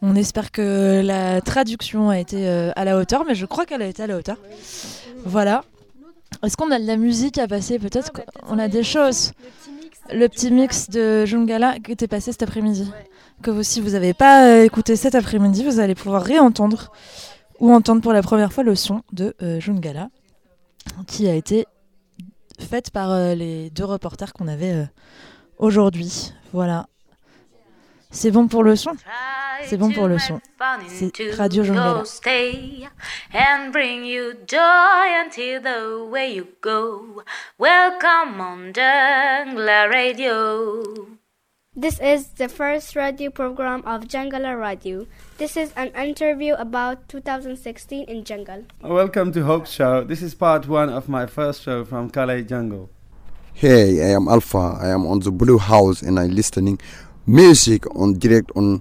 On 0.00 0.14
espère 0.14 0.52
que 0.52 1.02
la 1.04 1.40
traduction 1.40 2.08
a 2.10 2.18
été 2.18 2.48
euh, 2.48 2.70
à 2.76 2.84
la 2.84 2.96
hauteur, 2.96 3.24
mais 3.24 3.34
je 3.34 3.46
crois 3.46 3.66
qu'elle 3.66 3.82
a 3.82 3.86
été 3.86 4.02
à 4.02 4.06
la 4.06 4.16
hauteur. 4.16 4.36
Voilà. 5.24 5.64
Est-ce 6.44 6.56
qu'on 6.56 6.70
a 6.70 6.78
de 6.78 6.86
la 6.86 6.96
musique 6.96 7.38
à 7.38 7.48
passer 7.48 7.78
Peut-être 7.78 8.12
qu'on 8.12 8.58
a 8.58 8.68
des 8.68 8.84
choses? 8.84 9.32
Le 10.12 10.28
petit 10.28 10.50
mix 10.50 10.88
de 10.88 11.26
Jungala 11.26 11.78
qui 11.80 11.92
était 11.92 12.06
passé 12.06 12.32
cet 12.32 12.42
après-midi. 12.42 12.90
Que 13.42 13.50
vous, 13.50 13.62
si 13.62 13.80
vous 13.80 13.90
n'avez 13.90 14.14
pas 14.14 14.46
euh, 14.46 14.64
écouté 14.64 14.96
cet 14.96 15.14
après-midi, 15.14 15.64
vous 15.64 15.80
allez 15.80 15.94
pouvoir 15.94 16.22
réentendre 16.22 16.90
ou 17.60 17.72
entendre 17.72 18.00
pour 18.00 18.12
la 18.12 18.22
première 18.22 18.52
fois 18.52 18.64
le 18.64 18.74
son 18.74 19.02
de 19.12 19.34
euh, 19.42 19.60
Jungala 19.60 20.08
qui 21.06 21.28
a 21.28 21.34
été 21.34 21.66
faite 22.58 22.90
par 22.90 23.10
euh, 23.10 23.34
les 23.34 23.70
deux 23.70 23.84
reporters 23.84 24.32
qu'on 24.32 24.48
avait 24.48 24.72
euh, 24.72 24.84
aujourd'hui. 25.58 26.32
Voilà. 26.52 26.86
C'est 28.10 28.30
bon 28.30 28.48
pour 28.48 28.64
le 28.64 28.74
son 28.74 28.92
C'est 29.64 29.76
bon 29.76 29.92
pour 29.92 30.08
le 30.08 30.18
son. 30.18 30.40
C'est 30.88 31.34
Radio 31.34 31.62
Jungala. 31.62 32.04
Stay 32.06 32.88
and 33.34 33.70
bring 33.70 34.02
you 34.04 34.32
joy 34.46 35.12
until 35.26 35.60
the 35.60 36.10
way 36.10 36.34
you 36.34 36.46
go. 36.62 37.22
Welcome 37.58 38.40
on 38.40 38.72
Jungla 38.72 39.92
Radio. 39.92 40.82
This 41.76 42.00
is 42.00 42.28
the 42.38 42.48
first 42.48 42.96
radio 42.96 43.30
program 43.30 43.82
of 43.84 44.08
Jungala 44.08 44.58
Radio. 44.58 45.06
This 45.36 45.58
is 45.58 45.70
an 45.76 45.88
interview 45.88 46.54
about 46.54 47.10
2016 47.10 48.04
in 48.08 48.24
Jungle. 48.24 48.64
Oh, 48.82 48.94
welcome 48.94 49.32
to 49.32 49.44
Hope 49.44 49.66
Show. 49.66 50.02
This 50.02 50.22
is 50.22 50.34
part 50.34 50.66
one 50.66 50.88
of 50.88 51.10
my 51.10 51.26
first 51.26 51.62
show 51.62 51.84
from 51.84 52.08
Calais 52.08 52.44
Jungle. 52.44 52.88
Hey, 53.52 54.00
I 54.02 54.14
am 54.14 54.28
Alpha. 54.28 54.78
I 54.80 54.88
am 54.88 55.04
on 55.06 55.18
the 55.20 55.30
Blue 55.30 55.58
House 55.58 56.00
and 56.00 56.18
I'm 56.18 56.30
listening 56.30 56.78
music 57.28 57.84
on 57.94 58.14
direct 58.14 58.50
on 58.56 58.80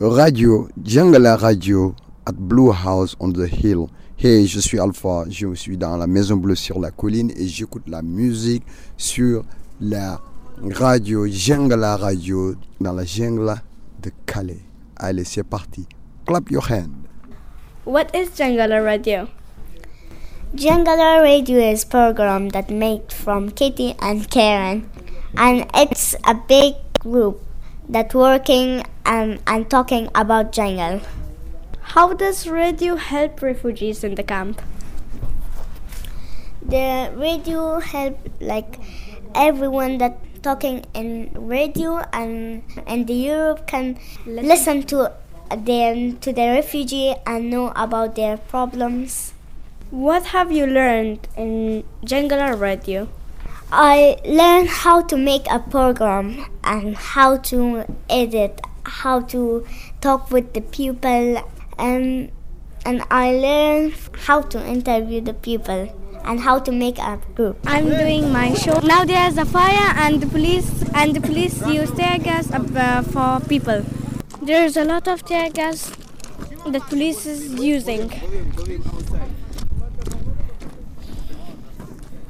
radio 0.00 0.66
Jangala 0.82 1.40
Radio 1.40 1.94
at 2.26 2.34
Blue 2.34 2.72
House 2.72 3.14
on 3.20 3.32
the 3.32 3.46
Hill. 3.46 3.88
Hey, 4.16 4.48
je 4.48 4.58
suis 4.58 4.80
Alpha. 4.80 5.24
Je 5.30 5.54
suis 5.54 5.76
dans 5.76 5.96
la 5.96 6.08
Maison 6.08 6.36
Bleue 6.36 6.56
sur 6.56 6.80
la 6.80 6.90
colline 6.90 7.30
et 7.36 7.46
j'écoute 7.46 7.84
la 7.86 8.02
musique 8.02 8.64
sur 8.96 9.44
la 9.80 10.20
radio 10.72 11.28
Jangala 11.28 11.96
Radio 11.96 12.56
dans 12.80 12.94
la 12.94 13.04
jungle 13.04 13.54
de 14.02 14.10
Calais. 14.26 14.64
Allez, 14.96 15.22
c'est 15.22 15.44
parti. 15.44 15.86
Clap 16.26 16.50
your 16.50 16.68
hand. 16.68 17.06
What 17.86 18.06
is 18.12 18.30
Jungala 18.36 18.82
Radio? 18.82 19.28
Jungler 20.56 21.20
Radio 21.22 21.60
is 21.60 21.84
program 21.84 22.48
that 22.48 22.70
made 22.70 23.12
from 23.12 23.50
Kitty 23.52 23.94
and 24.00 24.28
Karen, 24.30 24.88
and 25.36 25.66
it's 25.74 26.16
a 26.24 26.34
big 26.34 26.74
group 27.00 27.40
that 27.88 28.14
working 28.14 28.84
and, 29.04 29.40
and 29.46 29.70
talking 29.70 30.08
about 30.14 30.52
jungle. 30.52 31.00
How 31.80 32.14
does 32.14 32.48
radio 32.48 32.96
help 32.96 33.42
refugees 33.42 34.02
in 34.02 34.14
the 34.14 34.22
camp? 34.22 34.62
The 36.62 37.12
radio 37.14 37.78
help 37.80 38.18
like 38.40 38.80
everyone 39.34 39.98
that 39.98 40.18
talking 40.42 40.84
in 40.94 41.30
radio 41.34 42.04
and 42.12 42.62
and 42.86 43.06
the 43.06 43.14
Europe 43.14 43.66
can 43.66 43.98
listen, 44.26 44.82
to 44.84 45.12
them 45.50 46.16
to 46.18 46.32
the 46.32 46.48
refugee 46.56 47.14
and 47.26 47.50
know 47.50 47.72
about 47.76 48.14
their 48.14 48.36
problems. 48.36 49.32
What 49.90 50.36
have 50.36 50.50
you 50.50 50.66
learned 50.66 51.28
in 51.36 51.84
Jungala 52.04 52.58
Radio? 52.58 53.08
I 53.76 54.18
learned 54.24 54.68
how 54.68 55.02
to 55.02 55.16
make 55.16 55.50
a 55.50 55.58
program 55.58 56.46
and 56.62 56.96
how 56.96 57.38
to 57.50 57.84
edit, 58.08 58.60
how 58.86 59.22
to 59.34 59.66
talk 60.00 60.30
with 60.30 60.52
the 60.54 60.60
people, 60.60 61.42
and 61.76 62.30
and 62.86 63.02
I 63.10 63.32
learned 63.32 63.94
how 64.26 64.42
to 64.42 64.64
interview 64.64 65.20
the 65.22 65.34
people 65.34 65.90
and 66.24 66.38
how 66.38 66.60
to 66.60 66.70
make 66.70 66.98
a 66.98 67.18
group. 67.34 67.58
I'm 67.66 67.88
doing 67.88 68.30
my 68.30 68.54
show. 68.54 68.78
Now 68.78 69.04
there's 69.04 69.38
a 69.38 69.44
fire 69.44 69.92
and 69.96 70.22
the 70.22 70.28
police 70.28 70.84
and 70.94 71.16
the 71.16 71.20
police 71.20 71.60
use 71.66 71.90
tear 71.90 72.18
gas 72.20 72.52
uh, 72.52 73.02
for 73.02 73.44
people. 73.48 73.84
There's 74.40 74.76
a 74.76 74.84
lot 74.84 75.08
of 75.08 75.24
tear 75.24 75.50
gas 75.50 75.90
that 76.64 76.82
police 76.82 77.26
is 77.26 77.52
using. 77.54 78.08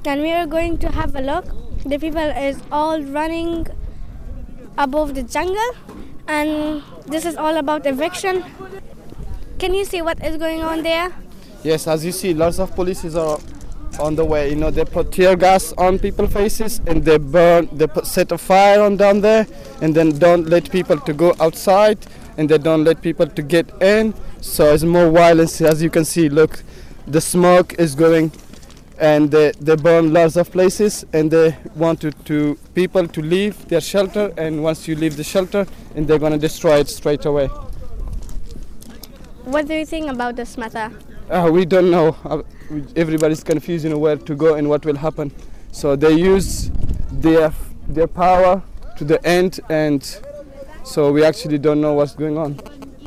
And 0.06 0.20
we 0.20 0.32
are 0.32 0.46
going 0.46 0.76
to 0.78 0.90
have 0.92 1.16
a 1.16 1.20
look. 1.22 1.46
The 1.84 1.98
people 1.98 2.20
is 2.20 2.60
all 2.70 3.00
running 3.02 3.66
above 4.76 5.14
the 5.14 5.22
jungle 5.22 5.70
and 6.28 6.82
this 7.06 7.24
is 7.24 7.36
all 7.36 7.56
about 7.56 7.86
eviction. 7.86 8.44
Can 9.58 9.72
you 9.72 9.84
see 9.84 10.02
what 10.02 10.22
is 10.22 10.36
going 10.36 10.62
on 10.62 10.82
there? 10.82 11.10
Yes, 11.62 11.86
as 11.86 12.04
you 12.04 12.12
see, 12.12 12.34
lots 12.34 12.58
of 12.58 12.74
polices 12.74 13.16
are 13.16 13.40
on 13.98 14.14
the 14.14 14.24
way. 14.24 14.50
You 14.50 14.56
know, 14.56 14.70
they 14.70 14.84
put 14.84 15.10
tear 15.10 15.36
gas 15.36 15.72
on 15.78 15.98
people's 15.98 16.32
faces 16.32 16.80
and 16.86 17.02
they 17.02 17.16
burn, 17.16 17.68
they 17.72 17.86
put, 17.86 18.06
set 18.06 18.30
a 18.32 18.36
fire 18.38 18.82
on 18.82 18.96
down 18.96 19.22
there, 19.22 19.46
and 19.80 19.94
then 19.94 20.18
don't 20.18 20.46
let 20.48 20.70
people 20.70 20.98
to 20.98 21.12
go 21.14 21.34
outside, 21.40 21.98
and 22.36 22.48
they 22.48 22.58
don't 22.58 22.84
let 22.84 23.00
people 23.00 23.26
to 23.26 23.42
get 23.42 23.70
in. 23.82 24.12
So 24.42 24.74
it's 24.74 24.84
more 24.84 25.10
violence. 25.10 25.60
As 25.62 25.82
you 25.82 25.88
can 25.88 26.04
see, 26.04 26.28
look, 26.28 26.62
the 27.06 27.20
smoke 27.20 27.74
is 27.78 27.94
going, 27.94 28.32
and 28.98 29.30
they, 29.30 29.52
they 29.60 29.76
burn 29.76 30.12
lots 30.12 30.36
of 30.36 30.50
places, 30.50 31.04
and 31.12 31.30
they 31.30 31.56
want 31.74 32.00
to, 32.02 32.10
to 32.10 32.56
people 32.74 33.06
to 33.08 33.20
leave 33.22 33.68
their 33.68 33.80
shelter. 33.80 34.32
And 34.36 34.62
once 34.62 34.86
you 34.88 34.94
leave 34.96 35.16
the 35.16 35.24
shelter, 35.24 35.66
and 35.94 36.06
they're 36.06 36.18
gonna 36.18 36.38
destroy 36.38 36.78
it 36.78 36.88
straight 36.88 37.24
away. 37.24 37.48
What 39.44 39.66
do 39.66 39.74
you 39.74 39.84
think 39.86 40.10
about 40.10 40.36
this 40.36 40.56
matter? 40.56 40.90
Uh, 41.30 41.50
we 41.52 41.64
don't 41.64 41.90
know. 41.90 42.16
Uh, 42.24 42.42
we- 42.70 42.84
everybody's 42.96 43.42
confused, 43.44 43.84
you 43.84 43.90
know, 43.90 43.98
where 43.98 44.16
to 44.16 44.34
go 44.34 44.54
and 44.54 44.68
what 44.68 44.84
will 44.86 44.96
happen. 44.96 45.32
So 45.72 45.96
they 45.96 46.12
use 46.12 46.70
their 47.12 47.52
their 47.88 48.06
power 48.06 48.62
to 48.96 49.04
the 49.04 49.24
end, 49.26 49.60
and 49.68 50.02
so 50.84 51.12
we 51.12 51.22
actually 51.24 51.58
don't 51.58 51.80
know 51.80 51.92
what's 51.92 52.14
going 52.14 52.38
on, 52.38 52.54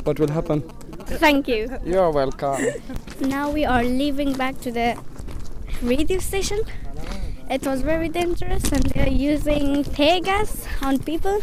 what 0.04 0.20
will 0.20 0.30
happen. 0.30 0.62
Thank 1.08 1.48
you. 1.48 1.70
You're 1.86 2.12
welcome. 2.12 2.62
Now 3.22 3.50
we 3.50 3.66
are 3.66 3.84
leaving 3.84 4.34
back 4.34 4.60
to 4.62 4.72
the 4.72 4.96
radio 5.82 6.20
station. 6.20 6.60
It 7.50 7.66
was 7.66 7.82
very 7.82 8.10
dangerous 8.10 8.72
and 8.72 8.84
they 8.84 9.02
are 9.02 9.10
using 9.10 9.84
tear 9.84 10.20
gas 10.22 10.68
on 10.82 11.00
people. 11.00 11.42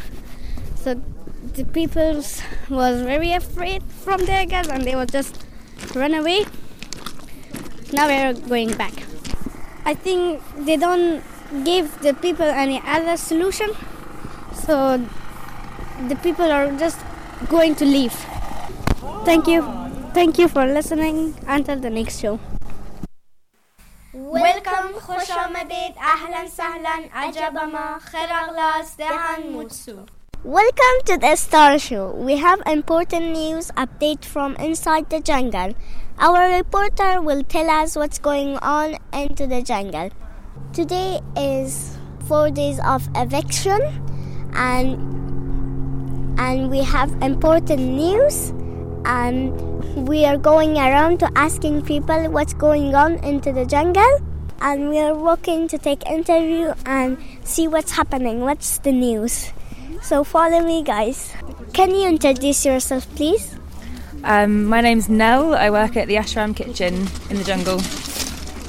So 0.76 1.00
the 1.54 1.64
people 1.64 2.22
was 2.68 3.02
very 3.02 3.32
afraid 3.32 3.82
from 3.82 4.26
tear 4.26 4.46
gas 4.46 4.68
and 4.68 4.84
they 4.84 4.96
were 4.96 5.06
just 5.06 5.44
run 5.94 6.14
away. 6.14 6.44
Now 7.92 8.08
we 8.08 8.14
are 8.14 8.32
going 8.34 8.76
back. 8.76 8.92
I 9.84 9.94
think 9.94 10.42
they 10.58 10.76
don't 10.76 11.22
give 11.64 12.00
the 12.02 12.14
people 12.14 12.46
any 12.46 12.82
other 12.84 13.16
solution. 13.16 13.70
So 14.54 14.98
the 16.08 16.16
people 16.16 16.50
are 16.50 16.70
just 16.78 16.98
going 17.48 17.74
to 17.76 17.84
leave. 17.84 18.12
Thank 19.24 19.46
you. 19.46 19.62
Thank 20.12 20.38
you 20.38 20.48
for 20.48 20.66
listening. 20.66 21.34
Until 21.46 21.78
the 21.78 21.90
next 21.90 22.20
show. 22.20 22.40
Welcome 24.13 24.99
خوش 25.01 25.31
آمدید 25.31 25.95
اهلا 26.01 26.47
سهلا 26.47 27.03
عجب 27.13 27.57
ما 27.73 27.99
خیر 27.99 28.29
اغلاس 28.43 28.97
دهان 28.97 29.51
موتسو 29.53 29.95
Welcome 30.45 30.97
to 31.07 31.17
the 31.17 31.35
Star 31.35 31.77
Show. 31.77 32.11
We 32.27 32.37
have 32.37 32.61
important 32.65 33.33
news 33.33 33.71
update 33.71 34.23
from 34.23 34.55
inside 34.55 35.09
the 35.09 35.19
jungle. 35.19 35.73
Our 36.17 36.43
reporter 36.57 37.21
will 37.21 37.43
tell 37.43 37.69
us 37.69 37.97
what's 37.97 38.19
going 38.19 38.57
on 38.57 38.95
into 39.11 39.47
the 39.47 39.61
jungle. 39.61 40.09
Today 40.71 41.19
is 41.35 41.97
four 42.29 42.49
days 42.51 42.79
of 42.85 43.09
eviction 43.15 43.81
and 44.53 45.19
and 46.39 46.69
we 46.69 46.83
have 46.83 47.11
important 47.21 47.81
news 47.81 48.53
and 49.04 49.52
we 50.08 50.24
are 50.24 50.36
going 50.36 50.76
around 50.76 51.20
to 51.20 51.30
asking 51.36 51.82
people 51.82 52.30
what's 52.30 52.54
going 52.54 52.94
on 52.94 53.22
into 53.24 53.52
the 53.52 53.64
jungle. 53.66 54.18
And 54.60 54.88
we 54.88 54.98
are 54.98 55.14
walking 55.14 55.68
to 55.68 55.78
take 55.78 56.06
interview 56.08 56.72
and 56.86 57.18
see 57.44 57.68
what's 57.68 57.92
happening, 57.92 58.40
what's 58.40 58.78
the 58.78 58.92
news. 58.92 59.52
So 60.00 60.24
follow 60.24 60.60
me, 60.60 60.82
guys. 60.82 61.32
Can 61.72 61.90
you 61.90 62.08
introduce 62.08 62.64
yourself, 62.64 63.08
please? 63.14 63.54
Um, 64.22 64.64
my 64.64 64.80
name's 64.80 65.08
Nell. 65.08 65.54
I 65.54 65.70
work 65.70 65.96
at 65.96 66.08
the 66.08 66.14
Ashram 66.14 66.56
Kitchen 66.56 67.08
in 67.28 67.36
the 67.36 67.44
jungle. 67.44 67.80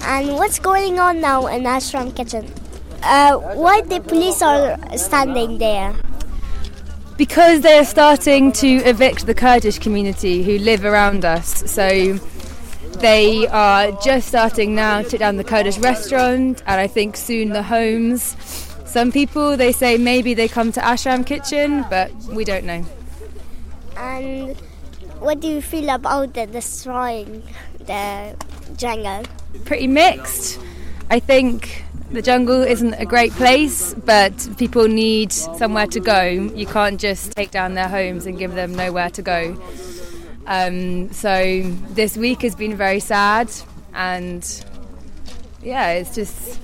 And 0.04 0.36
what's 0.36 0.60
going 0.60 1.00
on 1.00 1.21
now 1.21 1.48
in 1.48 1.63
Ashram 1.63 2.15
Kitchen? 2.15 2.52
Uh, 3.02 3.38
why 3.56 3.82
the 3.82 4.02
police 4.02 4.41
are 4.41 4.78
standing 4.98 5.58
there? 5.60 5.93
Because 7.17 7.62
they're 7.62 7.86
starting 7.86 8.51
to 8.54 8.67
evict 8.67 9.25
the 9.25 9.34
Kurdish 9.34 9.80
community 9.80 10.43
who 10.43 10.58
live 10.60 10.84
around 10.84 11.23
us. 11.23 11.63
So 11.71 12.19
they 12.99 13.47
are 13.47 13.91
just 14.04 14.28
starting 14.28 14.75
now 14.75 15.01
to 15.01 15.17
down 15.17 15.38
the 15.38 15.43
Kurdish 15.43 15.78
restaurant 15.78 16.62
and 16.67 16.82
I 16.82 16.88
think 16.88 17.15
soon 17.15 17.49
the 17.49 17.63
homes. 17.63 18.36
Some 18.86 19.12
people 19.13 19.56
they 19.56 19.71
say 19.71 19.97
maybe 19.97 20.34
they 20.34 20.49
come 20.49 20.73
to 20.73 20.82
Ashram 20.82 21.25
Kitchen, 21.25 21.86
but 21.89 22.12
we 22.25 22.43
don't 22.43 22.65
know. 22.65 22.84
And 23.95 24.58
what 25.19 25.39
do 25.39 25.47
you 25.47 25.62
feel 25.62 25.89
about 25.91 26.34
the 26.34 26.45
destroying 26.47 27.43
the 27.80 28.36
jungle? 28.75 29.23
Pretty 29.63 29.88
mixed. 29.88 30.60
I 31.10 31.19
think 31.19 31.85
the 32.12 32.22
jungle 32.22 32.62
isn't 32.62 32.94
a 32.96 33.06
great 33.06 33.32
place, 33.34 33.94
but 33.94 34.34
people 34.58 34.88
need 34.88 35.32
somewhere 35.32 35.88
to 35.88 36.00
go. 36.00 36.24
You 36.24 36.65
can't 36.65 37.00
just 37.00 37.32
take 37.34 37.52
down 37.52 37.74
their 37.74 37.88
homes 37.88 38.26
and 38.26 38.38
give 38.38 38.54
them 38.54 38.74
nowhere 38.76 39.10
to 39.12 39.22
go. 39.22 39.58
Um, 40.48 41.12
so 41.12 41.63
this 41.89 42.18
week 42.18 42.41
has 42.44 42.56
been 42.56 42.76
very 42.76 43.00
sad, 43.00 43.52
and 43.94 44.65
yeah, 45.63 45.91
it's 45.91 46.13
just 46.13 46.60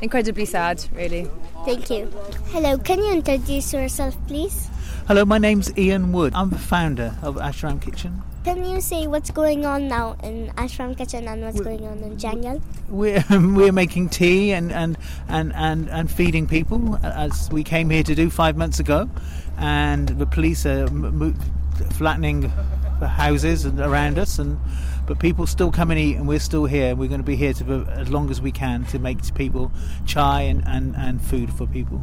incredibly 0.00 0.44
sad, 0.44 0.84
really. 0.94 1.28
Thank 1.64 1.90
you. 1.90 2.06
Hello, 2.50 2.78
can 2.78 2.98
you 3.00 3.12
introduce 3.12 3.72
yourself, 3.72 4.16
please? 4.28 4.68
Hello, 5.08 5.24
my 5.24 5.38
name's 5.38 5.76
Ian 5.76 6.12
Wood. 6.12 6.32
I'm 6.34 6.50
the 6.50 6.58
founder 6.58 7.16
of 7.22 7.36
Ashram 7.36 7.82
Kitchen. 7.82 8.22
Can 8.46 8.64
you 8.64 8.80
say 8.80 9.08
what's 9.08 9.32
going 9.32 9.66
on 9.66 9.88
now 9.88 10.14
in 10.22 10.52
Ashram 10.54 10.96
Kitchen 10.96 11.26
and 11.26 11.42
what's 11.42 11.60
going 11.60 11.84
on 11.84 11.98
in 11.98 12.16
jungle? 12.16 12.62
We're 12.88 13.24
we're 13.30 13.72
making 13.72 14.10
tea 14.10 14.52
and 14.52 14.70
and, 14.70 14.96
and, 15.26 15.52
and 15.52 15.90
and 15.90 16.08
feeding 16.08 16.46
people 16.46 16.96
as 17.02 17.50
we 17.50 17.64
came 17.64 17.90
here 17.90 18.04
to 18.04 18.14
do 18.14 18.30
five 18.30 18.56
months 18.56 18.78
ago, 18.78 19.10
and 19.58 20.08
the 20.10 20.26
police 20.26 20.64
are 20.64 20.84
m- 20.84 21.34
flattening 21.94 22.42
the 23.00 23.08
houses 23.08 23.64
and 23.64 23.80
around 23.80 24.16
us, 24.16 24.38
and 24.38 24.60
but 25.08 25.18
people 25.18 25.48
still 25.48 25.72
come 25.72 25.90
and 25.90 25.98
eat, 25.98 26.14
and 26.14 26.28
we're 26.28 26.38
still 26.38 26.66
here. 26.66 26.94
We're 26.94 27.08
going 27.08 27.18
to 27.18 27.26
be 27.26 27.34
here 27.34 27.52
to 27.54 27.84
as 27.90 28.10
long 28.10 28.30
as 28.30 28.40
we 28.40 28.52
can 28.52 28.84
to 28.86 29.00
make 29.00 29.34
people 29.34 29.72
chai 30.06 30.42
and, 30.42 30.62
and, 30.68 30.94
and 30.94 31.20
food 31.20 31.52
for 31.52 31.66
people. 31.66 32.00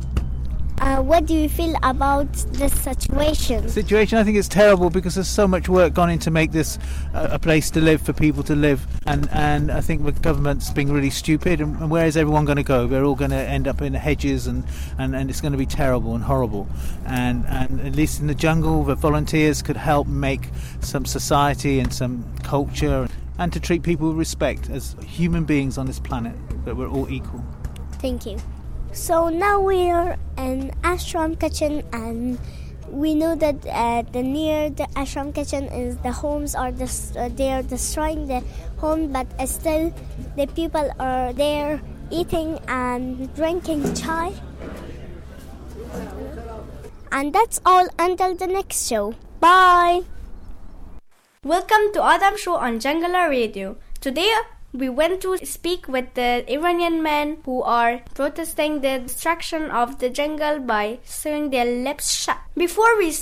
Uh, 0.84 1.02
what 1.02 1.26
do 1.26 1.34
you 1.34 1.48
feel 1.48 1.74
about 1.82 2.30
this 2.52 2.74
situation? 2.82 3.70
situation 3.70 4.18
i 4.18 4.24
think 4.24 4.38
it's 4.38 4.50
terrible 4.50 4.90
because 4.90 5.16
there's 5.16 5.30
so 5.30 5.48
much 5.48 5.70
work 5.70 5.94
gone 5.94 6.10
into 6.10 6.30
make 6.30 6.52
this 6.52 6.78
uh, 7.14 7.30
a 7.32 7.40
place 7.40 7.72
to 7.72 7.80
live 7.80 8.02
for 8.02 8.12
people 8.12 8.44
to 8.44 8.54
live 8.54 8.86
and 9.06 9.30
and 9.32 9.72
i 9.72 9.80
think 9.80 10.04
the 10.04 10.12
government's 10.12 10.70
being 10.72 10.92
really 10.92 11.10
stupid 11.10 11.62
and, 11.62 11.78
and 11.78 11.90
where 11.90 12.06
is 12.06 12.18
everyone 12.18 12.44
going 12.44 12.58
to 12.58 12.64
go 12.64 12.86
they're 12.86 13.06
all 13.06 13.16
going 13.16 13.32
to 13.32 13.38
end 13.38 13.66
up 13.66 13.82
in 13.82 13.94
the 13.94 14.00
hedges 14.00 14.46
and, 14.46 14.66
and 14.98 15.16
and 15.16 15.30
it's 15.30 15.40
going 15.40 15.54
to 15.54 15.58
be 15.58 15.66
terrible 15.66 16.16
and 16.16 16.24
horrible 16.26 16.68
and 17.06 17.46
and 17.48 17.80
at 17.80 17.96
least 17.96 18.20
in 18.20 18.28
the 18.28 18.36
jungle 18.36 18.84
the 18.84 18.96
volunteers 18.96 19.62
could 19.62 19.78
help 19.78 20.06
make 20.06 20.50
some 20.82 21.06
society 21.06 21.80
and 21.80 21.94
some 21.94 22.26
culture 22.44 23.08
and 23.40 23.54
to 23.54 23.60
treat 23.60 23.84
people 23.84 24.10
with 24.10 24.18
respect 24.18 24.70
as 24.70 24.98
human 25.06 25.46
beings 25.46 25.78
on 25.78 25.86
this 25.86 26.00
planet 26.02 26.36
that 26.66 26.76
we're 26.76 26.90
all 26.90 27.10
equal 27.10 27.42
Thank 28.00 28.26
you. 28.26 28.38
So 28.92 29.30
now 29.30 29.62
we 29.62 29.90
are 29.90 30.18
in 30.38 30.72
Ashram 30.82 31.40
Kitchen 31.40 31.84
and 31.94 32.40
we 32.90 33.16
know 33.16 33.36
that 33.36 33.56
uh, 33.66 34.04
the 34.12 34.22
near 34.22 34.70
the 34.70 34.84
ashram 34.94 35.34
kitchen 35.34 35.66
is 35.74 35.98
the 36.06 36.12
homes 36.12 36.54
are 36.54 36.72
des- 36.72 37.18
uh, 37.18 37.28
they 37.30 37.50
are 37.52 37.64
destroying 37.64 38.28
the 38.28 38.44
home 38.78 39.12
but 39.12 39.26
uh, 39.40 39.46
still 39.48 39.92
the 40.38 40.46
people 40.54 40.92
are 41.00 41.34
there 41.34 41.82
eating 42.12 42.60
and 42.68 43.34
drinking 43.34 43.82
chai. 43.96 44.32
And 47.12 47.34
that's 47.34 47.60
all 47.66 47.88
until 47.98 48.36
the 48.36 48.48
next 48.48 48.88
show. 48.88 49.16
Bye. 49.40 50.04
Welcome 51.44 51.94
to 51.94 52.04
Adam 52.04 52.38
Show 52.38 52.56
on 52.56 52.80
Jangala 52.80 53.30
Radio. 53.30 53.78
Today 54.00 54.30
we 54.74 54.90
went 54.90 55.22
to 55.22 55.38
speak 55.46 55.88
with 55.88 56.14
the 56.16 56.44
Iranian 56.52 57.04
men 57.04 57.38
who 57.46 57.62
are 57.62 58.02
protesting 58.16 58.82
the 58.82 59.00
destruction 59.00 59.70
of 59.70 60.00
the 60.00 60.10
jungle 60.10 60.60
by 60.60 61.00
sewing 61.04 61.52
their 61.52 61.66
lips 61.66 62.12
shut. 62.12 62.40
Before 62.58 62.98
we 62.98 63.14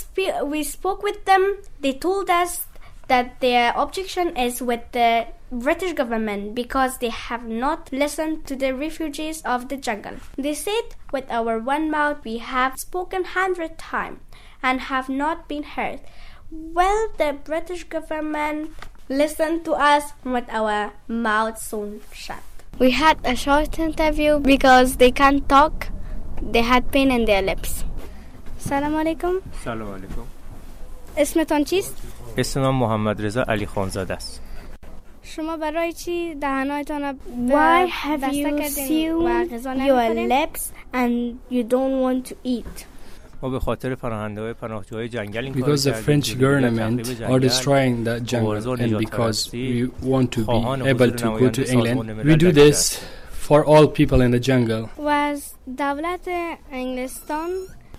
we 0.46 0.64
spoke 0.64 1.04
with 1.04 1.26
them, 1.26 1.58
they 1.82 1.94
told 1.94 2.30
us 2.30 2.66
that 3.08 3.42
their 3.42 3.74
objection 3.76 4.38
is 4.38 4.62
with 4.62 4.80
the 4.94 5.28
British 5.52 5.92
government 5.92 6.56
because 6.56 7.00
they 7.00 7.10
have 7.10 7.46
not 7.46 7.92
listened 7.92 8.46
to 8.48 8.56
the 8.56 8.74
refugees 8.74 9.42
of 9.42 9.68
the 9.68 9.76
jungle. 9.76 10.16
They 10.38 10.54
said, 10.54 10.96
with 11.12 11.30
our 11.30 11.60
one 11.60 11.92
mouth 11.92 12.24
we 12.24 12.38
have 12.38 12.80
spoken 12.80 13.26
hundred 13.26 13.78
times 13.78 14.22
and 14.64 14.80
have 14.80 15.10
not 15.10 15.50
been 15.50 15.64
heard. 15.64 16.00
Well, 16.50 17.10
the 17.18 17.38
British 17.44 17.84
government 17.86 18.72
listened 19.11 19.65
to 19.67 19.73
us 19.95 20.05
with 20.35 20.49
our 20.61 20.79
mouths 21.09 21.63
sewn 21.71 22.01
shut. 22.13 22.43
We 22.79 22.91
had 22.91 23.17
a 23.25 23.35
short 23.45 23.79
interview 23.79 24.33
because 24.41 24.97
they 25.03 25.11
can't 25.21 25.49
talk. 25.49 25.75
They 26.55 26.63
had 26.73 26.83
pain 26.93 27.11
in 27.11 27.25
their 27.25 27.43
lips. 27.43 27.85
سلام 28.59 28.97
علیکم 28.97 29.33
سلام 29.65 29.93
علیکم 29.95 30.23
اسمتان 31.17 31.65
چیست؟ 31.65 31.95
اسم 32.39 32.61
من 32.61 32.71
محمد 32.71 33.25
رضا 33.25 33.43
علی 33.49 33.67
خانزاده 33.67 34.15
است 34.15 34.41
شما 35.23 35.57
برای 35.57 35.93
چی 35.93 36.35
دهانهایتان 36.35 37.03
را 37.03 37.13
Why 37.49 37.91
have 37.91 38.21
بسته 38.25 38.57
you 38.57 38.61
کردین 38.61 39.13
و 39.13 39.45
غذا 39.45 39.75
sewn 39.75 39.77
your 39.77 39.81
نمی‌خورین؟ 39.81 40.29
lips 40.47 40.61
and 40.95 41.35
you 41.55 41.63
don't 41.63 42.01
want 42.05 42.31
to 42.31 42.35
eat? 42.45 42.87
because 45.54 45.84
the 45.84 45.94
French 45.94 46.38
government 46.38 47.22
are 47.24 47.40
destroying 47.40 48.04
the 48.04 48.20
jungle 48.22 48.74
and 48.80 48.98
because 49.00 49.52
we 49.52 49.86
want 50.02 50.32
to 50.32 50.46
be 50.46 50.90
able 50.90 51.12
to 51.12 51.40
go 51.40 51.50
to 51.50 51.72
England, 51.72 52.24
we 52.24 52.36
do 52.36 52.52
this 52.52 53.04
for 53.32 53.66
all 53.66 53.88
people 53.88 54.22
in 54.22 54.32
the 54.32 54.40
jungle. 54.40 54.90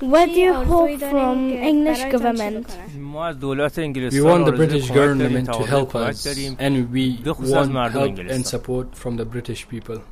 What 0.01 0.27
do 0.27 0.41
you 0.41 0.53
hope 0.55 0.99
from 0.99 1.51
English 1.51 2.05
government? 2.11 2.67
We 2.95 4.21
want 4.21 4.47
the 4.47 4.53
British 4.57 4.89
government 4.91 5.47
to 5.53 5.63
help 5.65 5.95
us 5.95 6.27
and 6.59 6.91
we 6.91 7.21
want 7.25 7.93
help 7.93 8.19
and 8.19 8.47
support 8.47 8.97
from 8.97 9.17
the 9.17 9.25
British 9.25 9.69
people. 9.69 10.03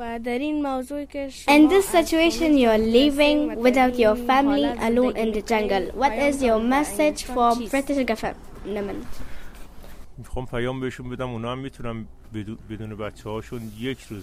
In 0.00 1.68
this 1.68 1.86
situation, 1.86 2.56
you 2.56 2.70
are 2.70 2.78
living 2.78 3.56
without 3.60 3.98
your 3.98 4.16
family 4.16 4.64
alone 4.64 5.14
in 5.16 5.32
the 5.32 5.42
jungle. 5.42 5.90
What 5.92 6.14
is 6.14 6.42
your 6.42 6.58
message 6.58 7.24
for 7.24 7.54
British 7.54 8.06
government? 8.06 9.06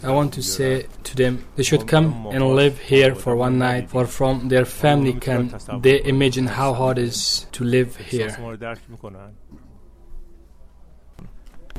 I 0.04 0.12
want 0.12 0.34
to 0.34 0.44
say 0.44 0.86
to 1.04 1.16
them 1.16 1.46
they 1.56 1.64
should 1.64 1.88
come 1.88 2.28
and 2.28 2.56
live 2.56 2.80
here 2.80 3.16
for 3.16 3.36
one 3.36 3.58
night 3.58 3.90
For 3.90 4.06
from 4.06 4.48
their 4.48 4.66
family 4.66 5.14
can 5.14 5.54
they 5.82 6.04
imagine 6.04 6.48
how 6.48 6.74
hard 6.74 6.98
it 6.98 7.06
is 7.06 7.48
to 7.52 7.64
live 7.64 7.98
here 7.98 8.36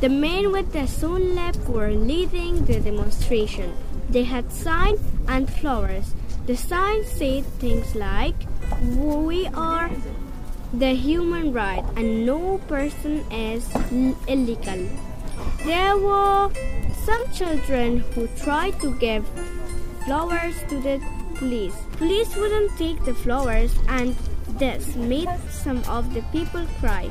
the 0.01 0.09
men 0.09 0.53
with 0.53 0.73
the 0.73 0.87
sewn 0.87 1.35
lip 1.35 1.57
were 1.69 1.91
leading 1.91 2.65
the 2.67 2.79
demonstration. 2.79 3.75
They 4.09 4.23
had 4.23 4.53
signs 4.53 5.01
and 5.27 5.53
flowers. 5.53 6.15
The 6.47 6.57
signs 6.57 7.09
said 7.09 7.45
things 7.59 7.97
like, 7.97 8.37
We 8.95 9.49
are 9.49 9.91
the 10.73 10.95
human 10.95 11.53
right 11.53 11.83
and 11.97 12.25
no 12.25 12.59
person 12.69 13.25
is 13.33 13.69
illegal. 14.29 14.87
There 15.65 15.97
were 15.97 16.51
some 17.05 17.25
children 17.33 17.99
who 18.15 18.29
tried 18.39 18.81
to 18.81 18.95
give 19.01 19.27
flowers 20.05 20.55
to 20.69 20.79
the 20.79 21.03
police. 21.35 21.75
Police 21.97 22.37
wouldn't 22.37 22.79
take 22.79 23.05
the 23.05 23.15
flowers 23.15 23.75
and 23.89 24.15
this 24.61 24.95
made 24.95 25.29
some 25.51 25.83
of 25.89 26.15
the 26.15 26.23
people 26.31 26.65
cry. 26.79 27.11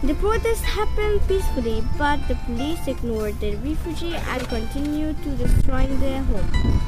The 0.00 0.14
protest 0.14 0.62
happened 0.62 1.20
peacefully, 1.26 1.82
but 1.98 2.20
the 2.28 2.36
police 2.46 2.86
ignored 2.86 3.40
the 3.40 3.56
refugee 3.56 4.14
and 4.14 4.48
continued 4.48 5.20
to 5.24 5.30
destroy 5.30 5.86
their 5.86 6.22
home. 6.22 6.87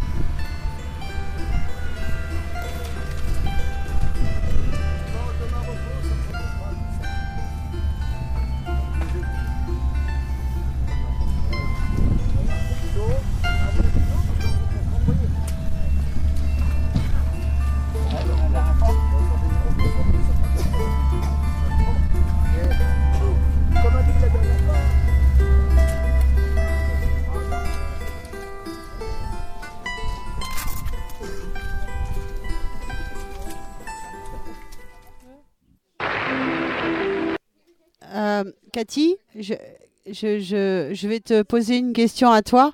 Je, 40.13 41.07
vais 41.07 41.21
te 41.21 41.43
poser 41.43 41.77
une 41.79 41.93
question 41.93 42.31
à 42.31 42.43
toi. 42.43 42.73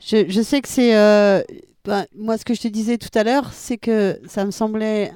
Je, 0.00 0.42
sais 0.42 0.60
que 0.60 0.68
c'est. 0.68 0.96
euh, 0.96 1.42
ben, 1.84 2.06
moi, 2.14 2.38
ce 2.38 2.44
que 2.44 2.54
je 2.54 2.62
te 2.62 2.68
disais 2.68 2.98
tout 2.98 3.16
à 3.18 3.24
l'heure, 3.24 3.52
c'est 3.52 3.78
que 3.78 4.18
ça 4.26 4.44
me 4.44 4.50
semblait 4.50 5.12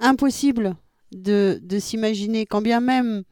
impossible 0.00 0.76
de, 1.12 1.60
s'imaginer, 1.78 2.46
quand 2.46 2.62
bien 2.62 2.80
même 2.80 3.24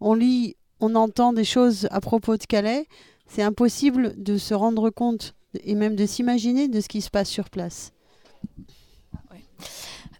on 0.00 0.14
lit, 0.14 0.56
on 0.80 0.94
entend 0.94 1.32
des 1.32 1.44
choses 1.44 1.88
à 1.90 2.00
propos 2.00 2.36
de 2.36 2.44
Calais, 2.44 2.86
c'est 3.26 3.42
impossible 3.42 4.14
de 4.16 4.36
se 4.36 4.54
rendre 4.54 4.90
compte 4.90 5.34
et 5.64 5.74
même 5.74 5.96
de 5.96 6.06
s'imaginer 6.06 6.68
de 6.68 6.80
ce 6.80 6.88
qui 6.88 7.00
se 7.00 7.10
passe 7.10 7.28
sur 7.28 7.50
place. 7.50 7.92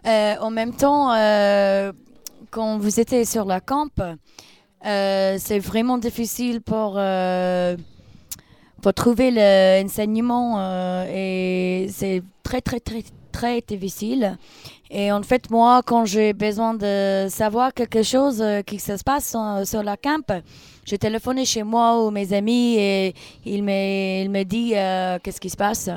Euh, 0.06 0.34
en 0.40 0.50
même 0.50 0.74
temps, 0.74 1.12
euh, 1.12 1.92
quand 2.50 2.78
vous 2.78 3.00
étiez 3.00 3.24
sur 3.24 3.44
la 3.44 3.60
camp, 3.60 3.88
euh, 4.84 5.36
c'est 5.38 5.58
vraiment 5.58 5.98
difficile 5.98 6.60
pour, 6.60 6.94
euh, 6.96 7.76
pour 8.80 8.94
trouver 8.94 9.30
l'enseignement 9.30 10.58
euh, 10.58 11.06
et 11.14 11.88
c'est 11.88 12.22
très, 12.42 12.60
très, 12.60 12.80
très, 12.80 13.04
très 13.30 13.60
difficile. 13.60 14.36
Et 14.90 15.12
en 15.12 15.22
fait, 15.22 15.50
moi, 15.50 15.82
quand 15.84 16.04
j'ai 16.04 16.32
besoin 16.32 16.74
de 16.74 17.26
savoir 17.30 17.72
quelque 17.72 18.02
chose 18.02 18.44
qui 18.66 18.78
se 18.78 19.02
passe 19.02 19.36
sur 19.64 19.82
la 19.82 19.96
camp, 19.96 20.42
je 20.84 20.96
téléphone 20.96 21.44
chez 21.46 21.62
moi 21.62 22.04
ou 22.04 22.10
mes 22.10 22.32
amis 22.32 22.76
et 22.76 23.14
il 23.46 23.62
me, 23.62 24.22
il 24.24 24.30
me 24.30 24.42
dit 24.42 24.72
euh, 24.74 25.18
qu'est-ce 25.22 25.40
qui 25.40 25.50
se 25.50 25.56
passe. 25.56 25.88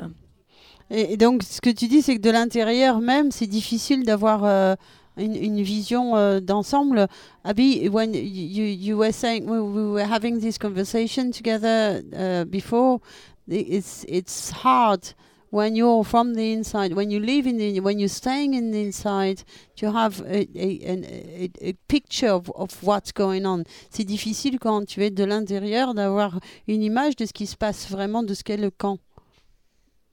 Et 0.90 1.16
donc, 1.16 1.42
ce 1.42 1.60
que 1.60 1.70
tu 1.70 1.88
dis, 1.88 2.00
c'est 2.00 2.16
que 2.16 2.22
de 2.22 2.30
l'intérieur 2.30 3.00
même, 3.00 3.32
c'est 3.32 3.48
difficile 3.48 4.04
d'avoir 4.04 4.76
une 5.16 5.62
vision 5.62 6.16
euh, 6.16 6.40
d'ensemble. 6.40 7.08
Abby, 7.44 7.88
when 7.88 8.14
you, 8.14 8.64
you 8.64 8.96
were 8.96 9.12
saying, 9.12 9.46
we, 9.46 9.60
we 9.60 9.90
were 9.90 10.04
having 10.04 10.40
this 10.40 10.58
conversation 10.58 11.30
together 11.30 12.02
uh, 12.14 12.44
before, 12.44 13.00
it's, 13.48 14.04
it's 14.08 14.50
hard 14.50 15.14
when 15.50 15.76
you're 15.76 16.04
from 16.04 16.34
the 16.34 16.52
inside, 16.52 16.92
when 16.92 17.10
you 17.10 17.20
live 17.20 17.46
in 17.46 17.56
the, 17.56 17.80
when 17.80 17.98
you're 17.98 18.08
staying 18.08 18.54
in 18.54 18.72
the 18.72 18.82
inside, 18.82 19.42
to 19.76 19.90
have 19.90 20.20
a, 20.22 20.46
a, 20.54 20.80
a, 20.84 21.50
a 21.60 21.72
picture 21.88 22.28
of, 22.28 22.50
of 22.56 22.82
what's 22.82 23.12
going 23.12 23.46
on. 23.46 23.64
C'est 23.90 24.04
difficile 24.04 24.58
quand 24.58 24.86
tu 24.86 25.02
es 25.02 25.10
de 25.10 25.24
l'intérieur 25.24 25.94
d'avoir 25.94 26.40
une 26.66 26.82
image 26.82 27.16
de 27.16 27.24
ce 27.24 27.32
qui 27.32 27.46
se 27.46 27.56
passe 27.56 27.88
vraiment, 27.88 28.22
de 28.22 28.34
ce 28.34 28.42
qu'est 28.42 28.60
le 28.60 28.70
camp. 28.70 28.98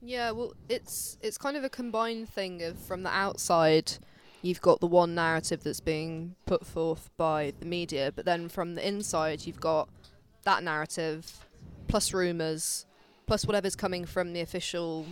Yeah, 0.05 0.33
well, 0.33 0.53
it's 0.69 1.17
it's 1.21 1.37
kind 1.37 1.55
of 1.55 1.63
a 1.63 1.69
combined 1.69 2.27
thing 2.27 2.61
of 2.61 2.77
from 2.77 3.03
the 3.03 3.09
outside, 3.09 3.97
you've 4.43 4.61
got 4.61 4.81
the 4.81 4.87
one 4.87 5.15
narrative 5.15 5.63
that's 5.63 5.79
being 5.79 6.35
put 6.45 6.65
forth 6.67 7.09
by 7.17 7.53
the 7.59 7.65
media, 7.65 8.11
but 8.13 8.25
then 8.25 8.49
from 8.49 8.75
the 8.75 8.87
inside, 8.87 9.47
you've 9.47 9.59
got 9.59 9.89
that 10.43 10.63
narrative, 10.63 11.45
plus 11.87 12.13
rumours, 12.13 12.85
plus 13.25 13.45
whatever's 13.45 13.75
coming 13.75 14.05
from 14.05 14.33
the 14.33 14.41
official 14.41 15.05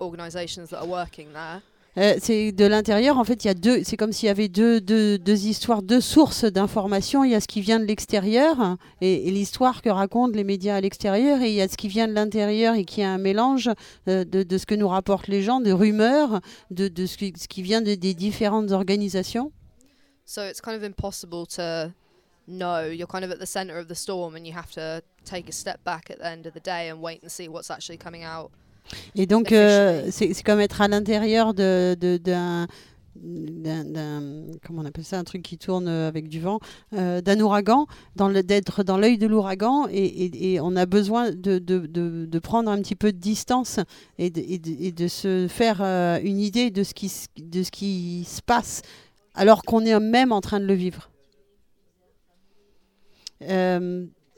organisations 0.00 0.70
that 0.70 0.80
are 0.80 0.86
working 0.86 1.34
there. 1.34 1.62
Euh, 1.98 2.14
c'est 2.20 2.52
de 2.52 2.64
l'intérieur, 2.64 3.18
en 3.18 3.24
fait, 3.24 3.44
il 3.44 3.48
y 3.48 3.50
a 3.50 3.54
deux. 3.54 3.82
C'est 3.82 3.96
comme 3.96 4.12
s'il 4.12 4.28
y 4.28 4.30
avait 4.30 4.48
deux, 4.48 4.80
deux, 4.80 5.18
deux 5.18 5.46
histoires, 5.46 5.82
deux 5.82 6.00
sources 6.00 6.44
d'informations. 6.44 7.24
Il 7.24 7.32
y 7.32 7.34
a 7.34 7.40
ce 7.40 7.48
qui 7.48 7.60
vient 7.60 7.80
de 7.80 7.86
l'extérieur 7.86 8.76
et, 9.00 9.26
et 9.26 9.30
l'histoire 9.32 9.82
que 9.82 9.88
racontent 9.88 10.36
les 10.36 10.44
médias 10.44 10.76
à 10.76 10.80
l'extérieur, 10.80 11.42
et 11.42 11.48
il 11.48 11.54
y 11.54 11.60
a 11.60 11.66
ce 11.68 11.76
qui 11.76 11.88
vient 11.88 12.06
de 12.06 12.12
l'intérieur 12.12 12.76
et 12.76 12.84
qui 12.84 13.00
est 13.00 13.04
un 13.04 13.18
mélange 13.18 13.68
euh, 14.06 14.24
de, 14.24 14.44
de 14.44 14.58
ce 14.58 14.64
que 14.64 14.76
nous 14.76 14.86
rapportent 14.86 15.26
les 15.26 15.42
gens, 15.42 15.60
de 15.60 15.72
rumeurs, 15.72 16.40
de, 16.70 16.86
de 16.86 17.04
ce, 17.06 17.16
qui, 17.16 17.32
ce 17.36 17.48
qui 17.48 17.62
vient 17.62 17.82
de- 17.82 17.96
des 17.96 18.14
différentes 18.14 18.70
organisations. 18.70 19.50
So 20.24 20.42
it's 20.42 20.60
kind 20.60 20.76
of 20.76 20.84
impossible 20.84 21.46
to 21.56 21.92
know. 22.46 22.84
You're 22.90 23.08
kind 23.08 23.24
of 23.24 23.32
at 23.32 23.38
the 23.40 23.46
centre 23.46 23.76
of 23.76 23.88
the 23.88 23.96
storm, 23.96 24.36
and 24.36 24.46
you 24.46 24.54
have 24.54 24.70
to 24.74 25.00
take 25.24 25.48
a 25.48 25.52
step 25.52 25.82
back 25.84 26.10
at 26.10 26.18
the 26.18 26.26
end 26.26 26.46
of 26.46 26.52
the 26.52 26.60
day 26.60 26.90
and 26.90 27.02
wait 27.02 27.22
and 27.22 27.30
see 27.30 27.48
what's 27.48 27.70
actually 27.70 27.98
coming 27.98 28.22
out. 28.22 28.50
Et 29.14 29.26
donc, 29.26 29.52
euh, 29.52 30.06
c'est 30.10 30.42
comme 30.42 30.60
être 30.60 30.80
à 30.80 30.88
l'intérieur 30.88 31.54
de- 31.54 31.96
de- 32.00 32.16
d'un. 32.16 32.66
d'un- 33.20 33.84
d'un- 33.84 34.46
comment 34.64 34.82
on 34.82 34.84
appelle 34.84 35.02
ça 35.04 35.18
un 35.18 35.24
truc 35.24 35.42
qui 35.42 35.58
tourne 35.58 35.88
avec 35.88 36.28
du 36.28 36.38
vent 36.38 36.60
euh, 36.94 37.20
d'un 37.20 37.40
ouragan 37.40 37.86
d'être 38.44 38.84
dans 38.84 38.96
l'œil 38.96 39.18
de 39.18 39.26
l'ouragan 39.26 39.88
et, 39.90 40.04
et- 40.04 40.52
et 40.54 40.60
on 40.60 40.76
a 40.76 40.86
besoin 40.86 41.32
de, 41.32 41.58
de- 41.58 41.86
de- 41.86 42.26
de 42.26 42.38
prendre 42.38 42.70
un 42.70 42.78
petit 42.80 42.94
peu 42.94 43.10
de 43.10 43.18
distance 43.18 43.80
et 44.18 44.30
de, 44.30 44.40
et 44.40 44.58
de- 44.60 44.90
de 44.94 45.08
se 45.08 45.48
faire 45.48 45.80
euh, 45.82 46.20
une 46.22 46.38
idée 46.38 46.70
de 46.70 46.84
ce 46.84 46.94
qui 46.94 47.10
de 47.42 47.64
ce 47.64 47.72
qui 47.72 48.22
se 48.24 48.40
passe 48.40 48.82
alors 49.34 49.64
qu'on 49.64 49.84
est 49.84 49.98
même 49.98 50.30
en 50.30 50.40
train 50.40 50.60
de 50.60 50.66
le 50.66 50.74
vivre 50.74 51.10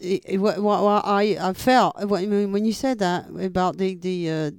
it, 0.00 0.22
it- 0.26 0.38
what, 0.38 0.60
what, 0.60 1.02
I, 1.04 1.36
I 1.40 1.52
felt 1.54 1.94
when, 2.06 2.64
you 2.64 2.72
said 2.72 2.98
that 2.98 3.26
about 3.40 3.76
the, 3.78 3.94
the 3.94 4.30
uh, 4.30 4.50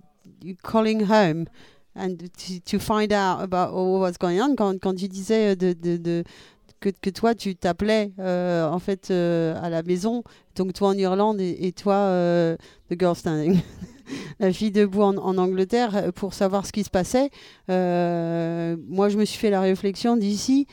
calling 0.64 1.06
home 1.06 1.48
and 1.96 2.18
to, 2.38 2.60
to 2.62 2.80
find 2.80 3.12
out 3.12 3.42
about 3.44 3.74
what 3.74 4.00
was 4.00 4.18
going 4.18 4.40
on, 4.42 4.56
quand, 4.56 4.80
quand 4.82 4.96
tu 4.96 5.08
disais 5.08 5.56
de, 5.56 5.74
de, 5.74 5.98
de- 5.98 6.24
que, 6.80 6.90
que 6.90 7.10
toi 7.12 7.36
tu 7.36 7.56
t'appelais 7.56 8.12
euh, 8.20 8.68
en 8.68 8.80
fait 8.80 9.12
euh, 9.12 9.54
à 9.62 9.70
la 9.70 9.84
maison, 9.84 10.24
donc 10.56 10.74
toi 10.74 10.90
en 10.90 10.98
Irlande 10.98 11.40
et, 11.40 11.68
et 11.68 11.72
toi 11.74 11.94
euh, 11.96 12.56
the 12.90 13.00
girl 13.00 13.16
standing. 13.16 13.60
La 14.40 14.52
fille 14.52 14.72
debout 14.72 15.04
en, 15.04 15.16
en 15.18 15.38
Angleterre 15.38 15.96
euh, 15.96 16.12
pour 16.12 16.34
savoir 16.34 16.66
ce 16.66 16.72
qui 16.74 16.84
se 16.84 16.90
passait. 16.90 17.30
Euh, 17.70 18.76
moi, 18.90 19.08
je 19.10 19.18
me 19.18 19.24
suis 19.24 19.38
fait 19.40 19.50
la 19.50 19.62
réflexion 19.62 20.18
d'ici 20.18 20.68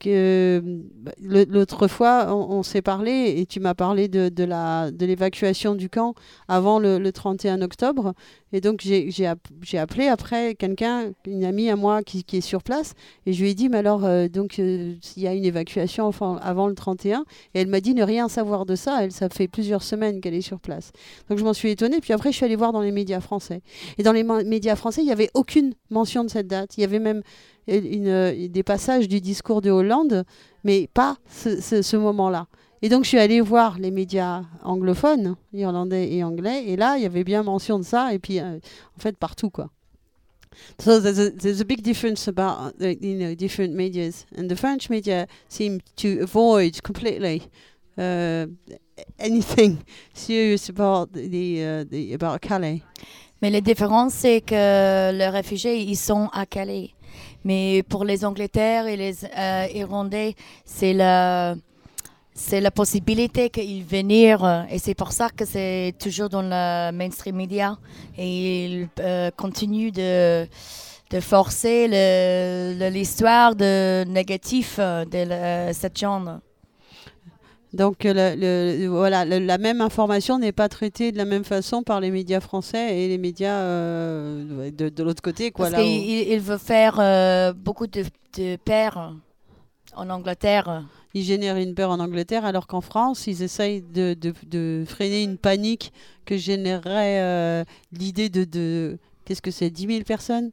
que 0.00 0.60
bah, 0.64 1.12
l'autre 1.20 1.86
fois, 1.86 2.34
on, 2.34 2.64
s'est 2.64 2.82
parlé 2.82 3.34
et 3.36 3.46
tu 3.46 3.60
m'as 3.60 3.74
parlé 3.74 4.08
de 4.08 5.04
l'évacuation 5.04 5.76
du 5.76 5.88
camp 5.88 6.14
avant 6.48 6.80
le, 6.80 6.98
le 6.98 7.12
31 7.12 7.62
octobre. 7.62 8.14
Et 8.52 8.60
donc, 8.60 8.80
j'ai 8.82 9.10
j'ai 9.10 9.26
app- 9.26 9.48
j'ai 9.62 9.78
appelé 9.78 10.08
après 10.08 10.54
quelqu'un, 10.54 11.12
une 11.26 11.44
amie 11.44 11.70
à 11.70 11.76
moi 11.76 12.02
qui, 12.02 12.24
est 12.32 12.40
sur 12.40 12.62
place, 12.62 12.94
et 13.26 13.32
je 13.32 13.42
lui 13.42 13.50
ai 13.50 13.54
dit, 13.54 13.68
mais 13.68 13.78
alors, 13.78 14.04
euh, 14.04 14.28
donc, 14.28 14.58
euh, 14.58 14.94
s'il 15.00 15.22
y 15.22 15.26
a 15.28 15.34
une 15.34 15.44
évacuation 15.44 16.10
avant 16.40 16.66
le 16.66 16.74
31, 16.74 17.24
et 17.54 17.60
elle 17.60 17.68
m'a 17.68 17.80
dit 17.80 17.94
ne 17.94 18.02
rien 18.02 18.28
savoir 18.28 18.66
de 18.66 18.74
ça. 18.74 19.02
Elle, 19.02 19.12
ça 19.12 19.28
fait 19.28 19.48
plusieurs 19.48 19.82
semaines 19.82 20.20
qu'elle 20.20 20.34
est 20.34 20.40
sur 20.40 20.60
place. 20.60 20.92
Donc, 21.28 21.38
je 21.38 21.44
m'en 21.44 21.52
suis 21.54 21.70
étonnée. 21.70 22.00
Puis 22.00 22.12
après, 22.12 22.32
je 22.32 22.36
suis 22.36 22.44
allée 22.44 22.56
voir 22.56 22.72
dans 22.72 22.82
les 22.82 22.92
médias 22.92 23.20
français. 23.20 23.62
Et 23.98 24.02
dans 24.02 24.12
les 24.12 24.22
médias 24.22 24.76
français, 24.76 25.02
il 25.02 25.06
n'y 25.06 25.12
avait 25.12 25.30
aucune 25.34 25.74
mention 25.90 26.24
de 26.24 26.30
cette 26.30 26.46
date. 26.46 26.76
Il 26.76 26.80
y 26.80 26.84
avait 26.84 26.98
même 26.98 27.22
euh, 27.68 28.48
des 28.48 28.62
passages 28.62 29.08
du 29.08 29.20
discours 29.20 29.60
de 29.60 29.70
Hollande, 29.70 30.24
mais 30.64 30.88
pas 30.92 31.16
ce 31.28 31.96
moment-là. 31.96 32.46
Et 32.82 32.88
donc, 32.88 33.04
je 33.04 33.08
suis 33.08 33.18
allée 33.18 33.40
voir 33.40 33.78
les 33.78 33.90
médias 33.90 34.42
anglophones, 34.62 35.36
irlandais 35.52 36.12
et 36.12 36.24
anglais, 36.24 36.64
et 36.66 36.76
là, 36.76 36.96
il 36.96 37.02
y 37.02 37.06
avait 37.06 37.24
bien 37.24 37.42
mention 37.42 37.78
de 37.78 37.84
ça, 37.84 38.14
et 38.14 38.18
puis, 38.18 38.40
euh, 38.40 38.58
en 38.96 39.00
fait, 39.00 39.16
partout, 39.16 39.50
quoi. 39.50 39.70
So 40.78 41.00
there's 41.00 41.18
a, 41.18 41.30
there's 41.30 41.60
a 41.60 41.64
big 41.64 41.82
difference 41.82 42.26
about 42.26 42.74
uh, 42.80 42.94
you 43.00 43.16
know 43.16 43.34
different 43.36 43.74
medias, 43.74 44.26
and 44.36 44.48
the 44.48 44.56
French 44.56 44.90
media 44.90 45.26
seem 45.48 45.80
to 45.96 46.20
avoid 46.22 46.82
completely 46.82 47.42
uh, 47.96 48.46
anything 49.18 49.78
serious 50.12 50.68
about 50.68 51.12
the, 51.12 51.62
uh, 51.62 51.84
the 51.84 52.14
about 52.14 52.40
Calais. 52.40 52.82
Mais 53.42 53.50
la 53.50 53.60
différence, 53.60 54.14
c'est 54.14 54.42
que 54.42 55.12
les 55.12 55.28
réfugiés, 55.28 55.80
ils 55.82 55.96
sont 55.96 56.28
à 56.32 56.44
Calais. 56.46 56.90
Mais 57.44 57.82
pour 57.88 58.04
les 58.04 58.24
Angleterres 58.24 58.86
et 58.86 58.96
les 58.96 59.24
euh, 59.24 59.66
Irlandais, 59.74 60.34
c'est 60.66 60.92
la, 60.92 61.54
c'est 62.34 62.60
la 62.60 62.70
possibilité 62.70 63.50
qu'ils 63.50 63.84
venir 63.84 64.44
euh, 64.44 64.62
et 64.70 64.78
c'est 64.78 64.94
pour 64.94 65.12
ça 65.12 65.28
que 65.30 65.44
c'est 65.44 65.94
toujours 65.98 66.28
dans 66.28 66.42
le 66.42 66.90
mainstream 66.92 67.36
media 67.36 67.76
et 68.16 68.64
ils 68.66 68.88
euh, 69.00 69.30
continuent 69.36 69.92
de, 69.92 70.46
de 71.10 71.20
forcer 71.20 71.88
l'histoire 72.90 73.54
de 73.56 74.04
négatif 74.04 74.76
euh, 74.78 75.04
de 75.04 75.28
la- 75.28 75.72
cette 75.72 75.98
genre. 75.98 76.38
Donc 77.72 78.02
le- 78.02 78.34
le- 78.36 78.86
voilà, 78.88 79.24
le- 79.24 79.38
la 79.38 79.58
même 79.58 79.80
information 79.80 80.38
n'est 80.38 80.50
pas 80.52 80.68
traitée 80.68 81.12
de 81.12 81.18
la 81.18 81.24
même 81.24 81.44
façon 81.44 81.82
par 81.84 82.00
les 82.00 82.10
médias 82.10 82.40
français 82.40 82.98
et 82.98 83.08
les 83.08 83.18
médias 83.18 83.58
euh, 83.60 84.70
de, 84.72 84.88
de 84.88 85.02
l'autre 85.04 85.22
côté. 85.22 85.50
Quoi, 85.52 85.70
Parce 85.70 85.82
où- 85.82 85.86
il- 85.86 86.40
veut 86.40 86.58
faire 86.58 86.96
euh, 86.98 87.52
beaucoup 87.52 87.86
de, 87.86 88.04
de 88.36 88.56
pères 88.56 89.12
en 89.94 90.10
Angleterre. 90.10 90.84
Ils 91.14 91.24
génèrent 91.24 91.56
une 91.56 91.74
peur 91.74 91.90
en 91.90 91.98
Angleterre 92.00 92.44
alors 92.44 92.66
qu'en 92.66 92.80
France, 92.80 93.26
ils 93.26 93.42
essayent 93.42 93.82
de, 93.82 94.14
de- 94.14 94.32
de 94.46 94.84
freiner 94.86 95.22
une 95.24 95.38
panique 95.38 95.92
que 96.24 96.36
générerait 96.36 97.20
euh, 97.20 97.64
l'idée 97.92 98.28
de, 98.28 98.44
de 98.44 98.98
qu'est-ce 99.24 99.42
que 99.42 99.50
c'est, 99.50 99.70
10 99.70 99.86
000 99.88 100.04
personnes? 100.04 100.50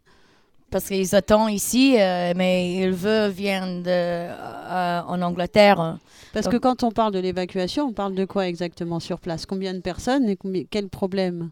Parce 0.71 0.85
qu'ils 0.87 1.15
attendent 1.15 1.51
ici, 1.51 1.95
euh, 1.99 2.33
mais 2.35 2.75
ils 2.75 2.91
veulent 2.91 3.31
venir 3.31 3.61
de, 3.83 3.83
euh, 3.87 5.01
en 5.07 5.21
Angleterre. 5.21 5.97
Parce 6.33 6.45
Donc- 6.45 6.53
que 6.55 6.57
quand 6.57 6.83
on 6.83 6.91
parle 6.91 7.13
de 7.13 7.19
l'évacuation, 7.19 7.85
on 7.85 7.93
parle 7.93 8.15
de 8.15 8.25
quoi 8.25 8.47
exactement 8.47 8.99
sur 8.99 9.19
place? 9.19 9.45
Combien 9.45 9.73
de 9.73 9.79
personnes 9.79 10.27
et 10.27 10.35
combien, 10.35 10.63
quel 10.69 10.89
problème? 10.89 11.51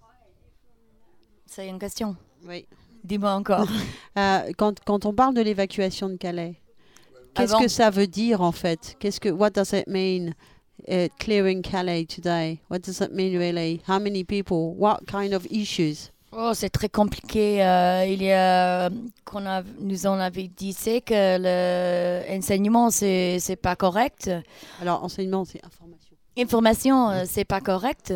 C'est 1.45 1.67
une 1.67 1.79
question. 1.79 2.15
Oui. 2.47 2.65
Dis-moi 3.03 3.31
encore. 3.33 3.67
Euh, 4.17 4.51
quand, 4.57 4.79
quand 4.85 5.05
on 5.05 5.13
parle 5.13 5.33
de 5.35 5.41
l'évacuation 5.41 6.07
de 6.07 6.15
Calais, 6.15 6.55
qu'est-ce 7.35 7.55
que 7.55 7.67
ça 7.67 7.89
veut 7.89 8.07
dire 8.07 8.41
en 8.41 8.51
fait? 8.51 8.95
Qu'est-ce 8.99 9.19
que 9.19 9.29
what 9.29 9.51
does 9.51 9.73
it 9.73 9.87
mean 9.87 10.33
uh, 10.87 11.07
clearing 11.19 11.61
Calais 11.61 12.05
today? 12.05 12.59
What 12.69 12.79
does 12.79 12.97
that 12.97 13.11
mean, 13.11 13.37
really? 13.37 13.81
How 13.87 13.99
many 13.99 14.23
people? 14.23 14.73
What 14.75 15.05
kind 15.07 15.33
of 15.33 15.45
issues? 15.51 16.11
Oh, 16.37 16.51
c'est 16.53 16.69
très 16.69 16.89
compliqué. 16.89 17.63
Euh, 17.63 18.05
il 18.05 18.21
y 18.21 18.31
a, 18.33 18.89
qu'on 19.23 19.45
a, 19.45 19.63
nous 19.79 20.05
en 20.05 20.19
avait 20.19 20.49
dit, 20.49 20.73
c'est 20.73 20.99
que 20.99 21.37
l'enseignement, 22.35 22.89
c'est, 22.89 23.37
c'est 23.39 23.55
pas 23.55 23.77
correct. 23.77 24.29
Alors, 24.81 25.01
enseignement, 25.01 25.45
c'est 25.45 25.63
information. 25.63 26.17
Information, 26.37 27.09
euh, 27.09 27.23
c'est 27.25 27.45
pas 27.45 27.61
correct. 27.61 28.13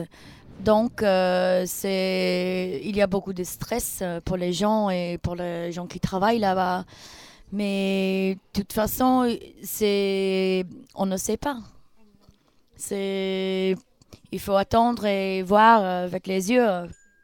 Donc, 0.60 1.02
euh, 1.02 1.64
c'est, 1.66 2.82
il 2.84 2.94
y 2.98 3.02
a 3.02 3.08
beaucoup 3.08 3.32
de 3.32 3.46
stress 3.46 4.04
pour 4.26 4.36
les 4.36 4.52
gens 4.52 4.90
et 4.90 5.18
pour 5.18 5.36
les 5.36 5.72
gens 5.72 5.88
qui 5.88 6.02
travaillent 6.02 6.40
là-bas. 6.40 6.84
Mais 7.52 8.38
de 8.54 8.62
toute 8.62 8.74
façon, 8.74 9.36
c'est, 9.64 10.66
on 10.96 11.06
ne 11.06 11.18
sait 11.18 11.38
pas. 11.38 11.58
C'est, 12.76 13.76
il 14.32 14.40
faut 14.40 14.56
attendre 14.56 15.06
et 15.06 15.42
voir 15.42 15.84
avec 15.84 16.28
les 16.28 16.52
yeux 16.52 16.66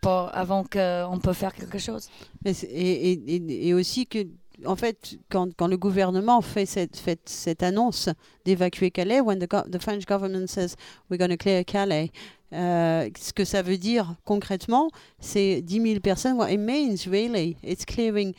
pour, 0.01 0.29
avant 0.35 0.63
qu'on 0.63 1.19
peut 1.21 1.33
faire 1.33 1.53
quelque 1.53 1.77
chose. 1.77 2.09
Et, 2.43 3.73
aussi 3.73 4.07
que, 4.07 4.27
en 4.65 4.75
fait, 4.75 5.17
quand, 5.29 5.53
quand 5.55 5.67
le 5.67 5.77
gouvernement 5.77 6.41
fait 6.41 6.65
cette, 6.65 6.99
cette 7.25 7.63
annonce 7.63 8.09
d'évacuer 8.45 8.89
Calais, 8.89 9.21
when 9.21 9.39
the, 9.39 9.47
the 9.71 9.81
French 9.81 10.05
government 10.05 10.47
says 10.47 10.75
we're 11.09 11.17
going 11.17 11.29
to 11.29 11.37
clear 11.37 11.63
Calais, 11.63 12.11
euh, 12.53 13.09
ce 13.19 13.33
que 13.33 13.43
ça 13.43 13.61
veut 13.61 13.77
dire 13.77 14.15
concrètement, 14.23 14.89
c'est 15.19 15.61
10 15.61 15.81
000 15.81 15.99
personnes. 15.99 16.37
What 16.37 16.51
it 16.51 16.59
means 16.59 17.07
really, 17.07 17.57
it's 17.63 17.85
clearing 17.85 18.33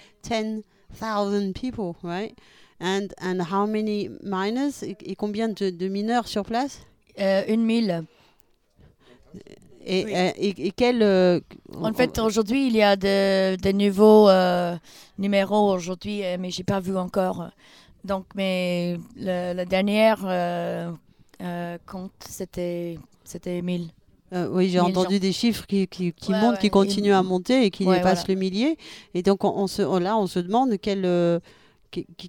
10,000 0.94 1.52
people, 1.52 1.96
right? 2.02 2.36
And, 2.80 3.08
and 3.20 3.40
how 3.40 3.66
many 3.66 4.10
minors 4.22 4.82
et, 4.82 5.16
combien 5.16 5.48
de, 5.48 5.70
de 5.70 5.88
mineurs 5.88 6.28
sur 6.28 6.44
place? 6.44 6.80
Euh, 7.18 7.42
une 7.48 7.64
mille. 7.64 8.04
Et, 9.84 10.04
euh, 10.04 10.32
et, 10.36 10.66
et 10.66 10.70
quel. 10.72 11.02
euh, 11.02 11.40
En 11.80 11.92
fait, 11.94 12.18
aujourd'hui, 12.18 12.66
il 12.66 12.74
y 12.76 12.82
a 12.82 12.96
de, 12.96 13.56
de 13.56 13.72
nouveaux 13.72 14.28
euh, 14.28 14.76
numéros 15.18 15.72
aujourd'hui, 15.72 16.22
mais 16.38 16.50
j'ai 16.50 16.64
pas 16.64 16.80
vu 16.80 16.96
encore. 16.96 17.50
Donc, 18.04 18.26
mais 18.34 18.98
le, 19.16 19.54
la 19.54 19.64
dernière 19.64 20.18
compte, 21.86 22.12
c'était 22.28 22.98
c'était 23.24 23.62
1000. 23.62 23.90
Euh, 24.32 24.48
oui, 24.50 24.68
j'ai 24.68 24.80
1000 24.80 24.90
entendu 24.90 25.14
gens. 25.14 25.20
des 25.20 25.32
chiffres 25.32 25.66
qui, 25.66 25.86
qui, 25.86 26.12
qui 26.12 26.32
Ouais, 26.32 26.40
montent, 26.40 26.54
ouais, 26.54 26.60
qui 26.60 26.70
continuent 26.70 27.12
à 27.14 27.22
monter 27.22 27.64
et 27.64 27.70
qui 27.70 27.84
Ouais, 27.84 27.98
dépassent 27.98 28.24
voilà. 28.26 28.34
le 28.34 28.40
millier. 28.40 28.76
Et 29.14 29.22
donc, 29.22 29.44
on, 29.44 29.50
on 29.56 29.66
se, 29.66 29.82
on- 29.82 29.98
là, 29.98 30.16
on 30.18 30.26
se 30.26 30.38
demande 30.40 30.76
quelle, 30.78 31.04
euh, 31.04 31.38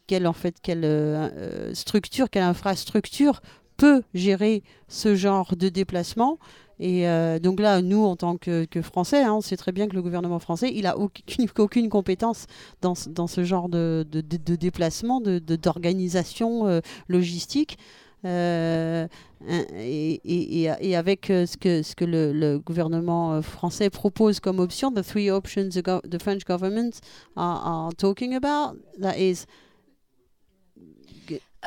quelle, 0.07 0.27
en 0.27 0.33
fait, 0.33 0.55
quelle 0.61 0.85
euh, 0.85 1.73
structure, 1.73 2.29
quelle 2.29 2.43
infrastructure 2.43 3.41
peut 3.77 4.01
gérer 4.13 4.63
ce 4.87 5.15
genre 5.15 5.55
de 5.55 5.69
déplacement. 5.69 6.37
Et 6.79 7.07
euh, 7.07 7.39
donc 7.39 7.59
là, 7.59 7.81
nous, 7.81 8.03
en 8.05 8.15
tant 8.15 8.37
que, 8.37 8.65
que 8.65 8.83
Français, 8.83 9.23
hein, 9.23 9.33
on 9.33 9.41
sait 9.41 9.57
très 9.57 9.71
bien 9.71 9.87
que 9.87 9.95
le 9.95 10.01
gouvernement 10.03 10.37
français, 10.39 10.71
il 10.73 10.83
n'a 10.83 10.95
aucune, 10.97 11.47
aucune 11.57 11.89
compétence 11.89 12.45
dans, 12.81 12.93
ce- 12.93 13.09
dans 13.09 13.25
ce 13.27 13.43
genre 13.43 13.67
de, 13.69 14.05
de, 14.11 14.21
de- 14.21 14.55
déplacement, 14.55 15.19
de- 15.19 15.39
d'organisation 15.39 16.67
euh, 16.67 16.81
logistique. 17.07 17.77
Euh, 18.25 19.07
et, 19.47 20.19
et- 20.25 20.69
et- 20.81 20.95
avec 20.95 21.29
euh, 21.29 21.45
ce 21.45 21.55
que, 21.57 21.83
ce 21.83 21.95
que 21.95 22.03
le, 22.05 22.33
le 22.33 22.57
gouvernement 22.59 23.33
euh, 23.35 23.41
français 23.41 23.89
propose 23.89 24.39
comme 24.39 24.59
option, 24.59 24.91
the 24.91 25.03
three 25.05 25.29
options 25.29 25.69
the, 25.69 25.83
gov- 25.85 26.01
the 26.09 26.21
French 26.21 26.43
government 26.45 26.99
are, 27.35 27.65
are 27.65 27.93
talking 27.95 28.33
about, 28.35 28.77
that 28.99 29.17
is 29.19 29.45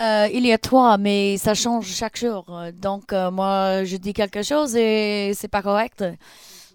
Euh, 0.01 0.29
il 0.33 0.47
y 0.47 0.53
a 0.53 0.59
trois, 0.59 0.97
mais 0.99 1.37
ça 1.37 1.55
change 1.55 1.87
chaque 1.87 2.17
jour. 2.17 2.45
Donc, 2.81 3.13
euh, 3.13 3.31
moi, 3.31 3.85
je 3.85 3.97
dis 3.97 4.13
quelque 4.13 4.43
chose 4.43 4.75
et 4.77 5.33
c'est 5.35 5.49
pas 5.49 5.63
correct. 5.63 6.05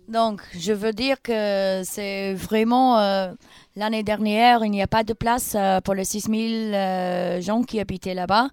Donc, 0.07 0.41
je 0.59 0.73
veux 0.73 0.93
dire 0.93 1.21
que 1.21 1.81
c'est 1.85 2.33
vraiment 2.35 2.99
euh, 2.99 3.31
l'année 3.75 4.03
dernière, 4.03 4.63
il 4.65 4.71
n'y 4.71 4.81
a 4.83 4.87
pas 4.87 5.03
de 5.03 5.13
place 5.13 5.53
euh, 5.55 5.81
pour 5.81 5.95
les 5.95 6.05
6000 6.05 6.73
euh, 6.75 7.41
gens 7.41 7.63
qui 7.63 7.79
habitaient 7.79 8.13
là-bas. 8.13 8.49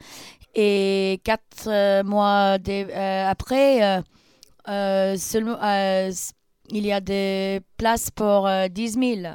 Et 0.55 1.21
quatre 1.25 1.67
euh, 1.69 2.03
mois 2.05 2.59
dé- 2.59 2.87
euh, 2.91 3.27
après, 3.29 4.03
euh, 4.69 5.35
il 6.71 6.87
y 6.87 6.93
a 6.93 7.01
des 7.01 7.61
places 7.77 8.11
pour 8.11 8.47
euh, 8.47 8.69
10 8.69 8.93
000. 8.93 9.35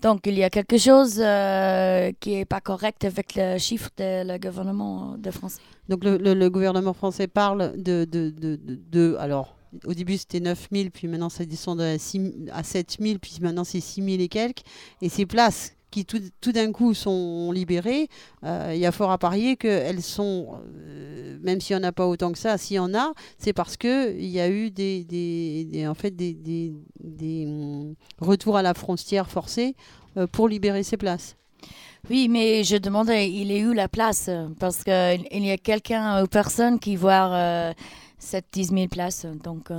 Donc, 0.00 0.22
il 0.26 0.34
y 0.34 0.42
a 0.42 0.50
quelque 0.50 0.78
chose 0.78 1.20
euh, 1.20 2.10
qui 2.18 2.30
n'est 2.34 2.44
pas 2.44 2.60
correct 2.60 3.04
avec 3.04 3.34
le 3.36 3.56
chiffre 3.58 3.88
de 3.96 4.26
le 4.32 4.38
gouvernement 4.38 5.16
de 5.16 5.30
France. 5.30 5.58
Donc 5.88 6.04
le, 6.04 6.16
le- 6.16 6.34
le 6.34 6.50
gouvernement 6.50 6.92
français 6.92 7.28
parle 7.28 7.74
de... 7.80 8.04
de, 8.04 8.30
de, 8.30 8.56
de- 8.56 8.80
de- 8.90 9.16
alors, 9.20 9.54
au 9.86 9.94
début 9.94 10.18
c'était 10.18 10.40
9000, 10.40 10.90
puis 10.90 11.06
maintenant 11.08 11.28
ça 11.28 11.44
descend 11.44 11.80
à, 11.80 11.96
6 11.98 12.32
à 12.52 12.62
7000, 12.64 13.18
puis 13.20 13.38
maintenant 13.40 13.64
c'est 13.64 13.80
6000 13.80 14.20
et 14.20 14.28
quelques. 14.28 14.62
Et 15.00 15.08
ces 15.08 15.24
places 15.24 15.74
qui 15.92 16.04
tout, 16.04 16.20
tout 16.40 16.50
d'un 16.50 16.72
coup 16.72 16.94
sont 16.94 17.52
libérées, 17.52 18.08
euh, 18.44 18.72
il 18.74 18.80
y 18.80 18.86
a 18.86 18.90
fort 18.90 19.12
à 19.12 19.18
parier 19.18 19.56
qu'elles 19.56 20.02
sont, 20.02 20.58
euh, 20.76 21.38
même 21.42 21.60
s'il 21.60 21.76
n'y 21.76 21.84
en 21.84 21.86
a 21.86 21.92
pas 21.92 22.06
autant 22.08 22.32
que 22.32 22.38
ça, 22.38 22.58
s'il 22.58 22.76
y 22.76 22.78
en 22.80 22.94
a, 22.94 23.12
c'est 23.38 23.52
parce 23.52 23.76
qu'il 23.76 24.26
y 24.26 24.40
a 24.40 24.48
eu 24.48 24.70
des, 24.70 25.04
des, 25.04 25.86
en 25.86 25.94
fait, 25.94 26.10
des, 26.10 26.32
des, 26.34 27.46
hum, 27.46 27.94
retours 28.18 28.56
à 28.56 28.62
la 28.62 28.74
frontière 28.74 29.30
forcés 29.30 29.76
euh, 30.16 30.26
pour 30.26 30.48
libérer 30.48 30.82
ces 30.82 30.96
places. 30.96 31.36
Oui, 32.10 32.26
mais 32.28 32.64
je 32.64 32.76
demandais, 32.76 33.30
il 33.30 33.52
est 33.52 33.64
où 33.64 33.72
la 33.72 33.88
place? 33.88 34.28
Parce 34.58 34.82
qu'il 34.82 35.24
il 35.30 35.46
y 35.46 35.52
a 35.52 35.58
quelqu'un 35.58 36.24
ou 36.24 36.26
personne 36.26 36.80
qui 36.80 36.96
voit 36.96 37.72
cette 38.18 38.46
10 38.52 38.70
000 38.70 38.88
places. 38.88 39.24
Donc, 39.44 39.70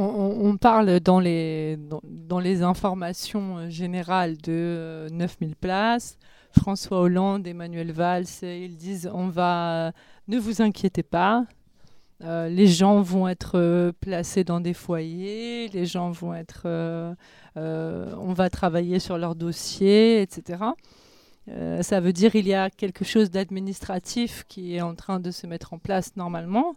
On, 0.00 0.56
parle 0.56 1.00
dans 1.00 1.18
les, 1.18 1.76
informations 2.62 3.58
euh, 3.58 3.68
générales 3.68 4.36
de 4.36 4.52
euh, 4.52 5.08
9000 5.10 5.56
places. 5.56 6.18
François 6.52 7.00
Hollande, 7.00 7.46
Emmanuel 7.46 7.92
Valls, 7.92 8.24
euh, 8.42 8.64
ils 8.64 8.76
disent 8.76 9.10
on 9.12 9.28
va, 9.28 9.92
ne 10.28 10.38
vous 10.38 10.62
inquiétez 10.62 11.02
pas, 11.02 11.44
euh, 12.24 12.48
les 12.48 12.66
gens 12.66 13.00
vont 13.00 13.28
être 13.28 13.52
euh, 13.54 13.92
placés 14.00 14.42
dans 14.42 14.60
des 14.60 14.74
foyers, 14.74 15.68
les 15.68 15.86
gens 15.86 16.10
vont 16.10 16.34
être, 16.34 16.62
euh, 16.64 17.14
euh, 17.56 18.12
on 18.18 18.32
va 18.32 18.50
travailler 18.50 18.98
sur 18.98 19.18
leur 19.18 19.36
dossier, 19.36 20.20
etc. 20.22 20.64
Euh, 21.48 21.82
ça 21.82 22.00
veut 22.00 22.12
dire 22.12 22.34
il 22.34 22.46
y 22.46 22.54
a 22.54 22.70
quelque 22.70 23.04
chose 23.04 23.30
d'administratif 23.30 24.44
qui 24.48 24.74
est 24.74 24.80
en 24.80 24.96
train 24.96 25.20
de 25.20 25.30
se 25.30 25.46
mettre 25.46 25.72
en 25.72 25.78
place 25.78 26.16
normalement. 26.16 26.74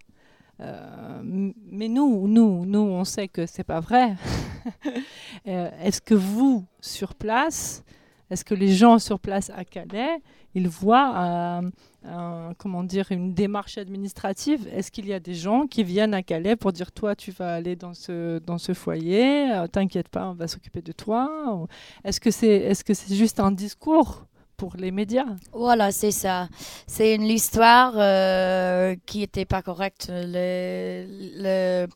Euh, 0.62 1.22
mais 1.24 1.88
nous, 1.88 2.28
nous, 2.28 2.66
nous, 2.66 2.80
on 2.80 3.04
sait 3.04 3.28
que 3.28 3.46
c'est 3.46 3.64
pas 3.64 3.80
vrai. 3.80 4.16
Euh, 5.48 5.72
est-ce 5.82 6.02
que 6.02 6.14
vous, 6.14 6.66
sur 6.82 7.16
place, 7.16 7.84
est-ce 8.30 8.46
que 8.46 8.54
les 8.54 8.72
gens 8.72 9.00
sur 9.00 9.20
place 9.20 9.50
à 9.50 9.66
Calais, 9.66 10.22
ils 10.54 10.70
voient 10.70 11.64
euh, 12.06 12.54
comment 12.60 12.84
dire 12.84 13.12
une 13.12 13.34
démarche 13.34 13.80
administrative? 13.80 14.68
Est-ce 14.72 14.92
qu'il 14.92 15.08
y 15.08 15.14
a 15.14 15.20
des 15.20 15.34
gens 15.34 15.66
qui 15.66 15.84
viennent 15.84 16.14
à 16.14 16.22
Calais 16.22 16.56
pour 16.56 16.74
dire 16.74 16.92
toi, 16.92 17.16
tu 17.16 17.32
vas 17.32 17.56
aller 17.56 17.76
dans 17.76 17.96
ce 17.96 18.38
dans 18.38 18.60
ce 18.60 18.76
foyer, 18.76 19.66
t'inquiète 19.72 20.10
pas, 20.10 20.30
on 20.30 20.34
va 20.34 20.48
s'occuper 20.48 20.84
de 20.84 20.92
toi? 20.92 21.66
Est-ce 22.04 22.20
que 22.20 22.30
c'est 22.30 22.58
est-ce 22.58 22.84
que 22.84 22.94
c'est 22.94 23.16
juste 23.16 23.40
un 23.40 23.52
discours? 23.52 24.28
Pour 24.62 24.74
les 24.84 24.92
médias 25.02 25.32
voilà, 25.66 25.88
c'est 25.92 26.12
ça. 26.26 26.38
C'est 26.96 27.16
une 27.16 27.30
histoire 27.40 27.94
euh, 27.98 28.96
qui 29.08 29.20
n'était 29.22 29.46
pas 29.54 29.62
correcte. 29.70 30.06
Le, 30.12 31.06
le- 31.44 31.88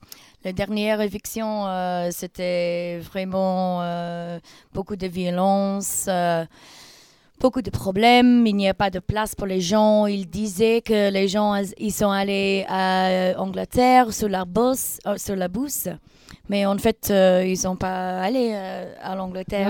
la 0.45 0.51
dernière 0.61 0.99
éviction, 1.09 1.49
euh, 1.67 2.09
c'était 2.19 2.99
vraiment 3.11 3.81
euh, 3.81 4.39
beaucoup 4.75 4.95
de 5.03 5.07
violence. 5.19 6.07
beaucoup 7.43 7.61
de 7.61 7.69
problèmes, 7.81 8.47
il 8.47 8.55
n'y 8.55 8.69
a 8.69 8.73
pas 8.73 8.89
de 8.97 8.99
place 9.11 9.35
pour 9.35 9.47
les 9.53 9.61
gens. 9.71 10.07
Ils 10.07 10.27
disaient 10.43 10.81
que 10.81 10.99
les 11.17 11.27
gens, 11.27 11.49
ils 11.87 11.91
sont 12.01 12.09
allés 12.21 12.65
à 12.67 13.33
Angleterre 13.45 14.05
sur 14.19 14.29
la 14.29 14.45
bosse, 14.45 14.97
sur 15.17 15.35
la 15.35 15.47
bourse, 15.47 15.87
mais 16.49 16.65
en 16.65 16.77
fait, 16.85 17.09
euh, 17.11 17.43
ils 17.51 17.57
sont 17.57 17.75
pas 17.75 18.19
allés 18.27 18.53
à 19.09 19.13
l'Angleterre. 19.15 19.67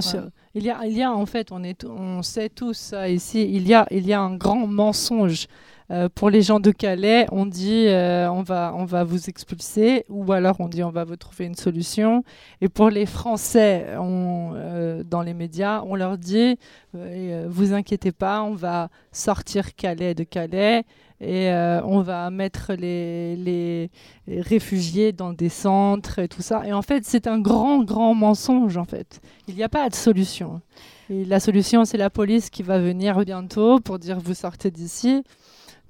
Il 0.58 0.64
y 0.64 0.70
a, 0.70 0.86
il 0.86 0.98
y 0.98 1.04
a 1.04 1.12
en 1.12 1.26
fait, 1.26 1.52
on, 1.52 1.64
est, 1.64 1.84
on 1.84 2.22
sait 2.22 2.48
tous 2.48 2.78
ça 2.78 3.10
ici, 3.10 3.44
il 3.44 3.68
y 3.68 3.74
a, 3.74 3.86
il 3.92 4.08
y 4.08 4.14
a 4.14 4.22
un 4.22 4.36
grand 4.36 4.66
mensonge. 4.66 5.48
Euh, 5.92 6.10
pour 6.10 6.32
les 6.32 6.42
gens 6.42 6.60
de 6.60 6.72
Calais, 6.72 7.28
on 7.32 7.46
dit 7.46 7.86
euh, 7.88 8.28
on, 8.32 8.42
va, 8.42 8.74
on 8.76 8.86
va 8.86 9.04
vous 9.04 9.30
expulser 9.30 10.04
ou 10.10 10.32
alors 10.32 10.56
on 10.60 10.68
dit 10.68 10.82
on 10.82 10.90
va 10.90 11.04
vous 11.04 11.18
trouver 11.18 11.46
une 11.46 11.56
solution. 11.56 12.24
Et 12.62 12.70
pour 12.70 12.90
les 12.90 13.06
Français 13.06 13.86
euh, 13.90 15.04
dans 15.04 15.22
les 15.22 15.34
médias, 15.36 15.84
on 15.86 15.96
leur 15.96 16.18
dit 16.18 16.58
vous 16.94 17.74
inquiétez 17.74 18.14
pas, 18.14 18.42
on 18.42 18.54
va 18.54 18.90
sortir 19.12 19.76
Calais 19.76 20.16
de 20.16 20.24
Calais 20.24 20.86
et 21.22 21.50
euh, 21.50 21.82
on 21.84 22.02
va 22.02 22.30
mettre 22.30 22.74
les, 22.74 23.90
réfugiés 24.28 25.12
dans 25.12 25.34
des 25.34 25.50
centres 25.50 26.20
et 26.20 26.28
tout 26.28 26.42
ça. 26.42 26.66
Et 26.66 26.74
en 26.74 26.82
fait, 26.82 27.06
c'est 27.06 27.28
un 27.28 27.40
grand, 27.40 27.84
grand 27.84 28.14
mensonge 28.14 28.78
en 28.78 28.86
fait. 28.86 29.22
Il 29.48 29.56
n'y 29.56 29.64
a 29.64 29.70
pas 29.70 29.90
de 29.90 29.96
solution. 29.96 30.62
La 31.10 31.40
solution, 31.40 31.86
c'est 31.86 31.98
la 31.98 32.10
police 32.10 32.50
qui 32.50 32.64
va 32.64 32.80
venir 32.80 33.20
bientôt 33.24 33.80
pour 33.80 34.00
dire 34.00 34.20
vous 34.20 34.34
sortez 34.34 34.72
d'ici 34.72 35.24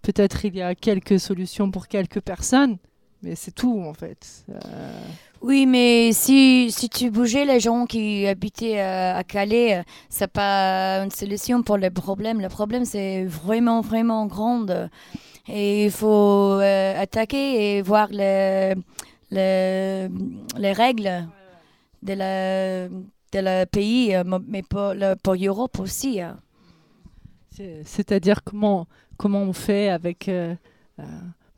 peut-être 0.05 0.45
il 0.45 0.55
y 0.55 0.61
a 0.61 0.75
quelques 0.75 1.19
solutions 1.19 1.71
pour 1.71 1.87
quelques 1.87 2.21
personnes, 2.21 2.77
mais 3.23 3.35
c'est 3.35 3.53
tout 3.53 3.81
en 3.81 3.93
fait. 3.93 4.45
Euh, 4.49 5.01
Oui, 5.45 5.67
mais 5.67 6.11
si, 6.11 6.71
si 6.71 6.89
tu 6.89 7.11
bougeais 7.11 7.45
les 7.45 7.59
gens 7.59 7.85
qui 7.85 8.25
habitaient 8.25 8.81
euh, 8.81 9.15
à 9.15 9.23
Calais, 9.23 9.77
euh, 9.77 9.83
c'est 10.09 10.25
pas 10.31 11.03
une 11.03 11.11
solution 11.11 11.61
pour 11.61 11.77
le 11.77 11.91
problème. 11.91 12.41
Le 12.41 12.49
problème, 12.49 12.83
c'est 12.83 13.25
vraiment, 13.25 13.81
vraiment 13.81 14.25
grand. 14.25 14.65
Et 15.47 15.85
il 15.85 15.91
faut 15.91 16.59
euh, 16.59 16.99
attaquer 16.99 17.77
et 17.77 17.81
voir 17.83 18.07
les, 18.09 18.73
les, 19.29 20.07
les 20.57 20.73
règles 20.73 21.27
de 22.01 22.13
la, 22.13 22.87
de 22.89 23.39
la 23.39 23.65
pays, 23.67 24.15
mais 24.47 24.63
pour, 24.63 24.93
pour 25.23 25.35
l'Europe 25.35 25.79
aussi. 25.79 26.21
hein. 26.21 26.37
C'est- 27.51 27.83
C'est-à-dire 27.85 28.43
comment, 28.43 28.87
comment 29.17 29.41
on 29.43 29.53
fait 29.53 29.89
avec 29.89 30.29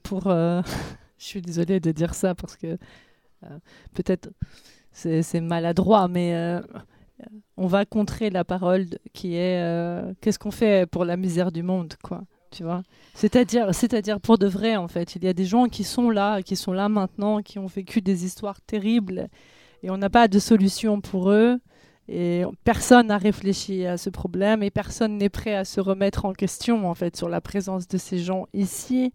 pour 0.03 0.23
je 1.19 1.25
suis 1.25 1.41
désolée 1.41 1.79
de 1.79 1.91
dire 1.91 2.13
ça 2.13 2.35
parce 2.35 2.55
que 2.57 2.77
peut-être 3.93 4.29
c'est 4.91 5.41
maladroit 5.41 6.07
mais 6.07 6.33
euh, 6.33 6.61
on 7.55 7.67
va 7.67 7.85
contrer 7.85 8.29
la 8.29 8.43
parole 8.43 8.85
qui 9.13 9.35
est 9.35 9.61
euh, 9.61 10.13
qu'est-ce 10.21 10.39
qu'on 10.39 10.51
fait 10.51 10.89
pour 10.89 11.05
la 11.05 11.17
misère 11.17 11.51
du 11.51 11.63
monde 11.63 11.93
quoi 12.03 12.23
tu 12.49 12.63
vois 12.63 12.83
c'est-à-dire 13.13 13.73
c'est-à-dire 13.75 14.19
pour 14.19 14.37
de 14.37 14.47
vrai 14.47 14.75
en 14.75 14.87
fait 14.87 15.15
il 15.15 15.23
y 15.23 15.27
a 15.27 15.33
des 15.33 15.45
gens 15.45 15.65
qui 15.67 15.83
sont 15.83 16.09
là 16.09 16.41
qui 16.41 16.55
sont 16.55 16.73
là 16.73 16.89
maintenant 16.89 17.41
qui 17.41 17.59
ont 17.59 17.67
vécu 17.67 18.01
des 18.01 18.25
histoires 18.25 18.61
terribles 18.61 19.27
et 19.83 19.89
on 19.89 19.97
n'a 19.97 20.09
pas 20.09 20.27
de 20.27 20.39
solution 20.39 21.01
pour 21.01 21.29
eux 21.29 21.59
et 22.09 22.43
personne 22.63 23.07
n'a 23.07 23.17
réfléchi 23.17 23.85
à 23.85 23.97
ce 23.97 24.09
problème 24.09 24.63
et 24.63 24.71
personne 24.71 25.17
n'est 25.17 25.29
prêt 25.29 25.55
à 25.55 25.65
se 25.65 25.81
remettre 25.81 26.25
en 26.25 26.33
question 26.33 26.89
en 26.89 26.95
fait 26.95 27.17
sur 27.17 27.27
la 27.27 27.41
présence 27.41 27.87
de 27.87 27.97
ces 27.97 28.19
gens 28.19 28.47
ici. 28.53 29.11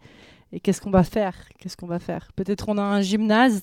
Et 0.52 0.60
qu'est-ce 0.60 0.82
qu'on 0.82 0.90
va 0.90 1.02
faire 1.02 1.34
Qu'est-ce 1.58 1.78
qu'on 1.78 1.86
va 1.86 1.98
faire 1.98 2.30
Peut-être 2.36 2.68
on 2.68 2.76
a 2.76 2.82
un 2.82 3.00
gymnase, 3.00 3.62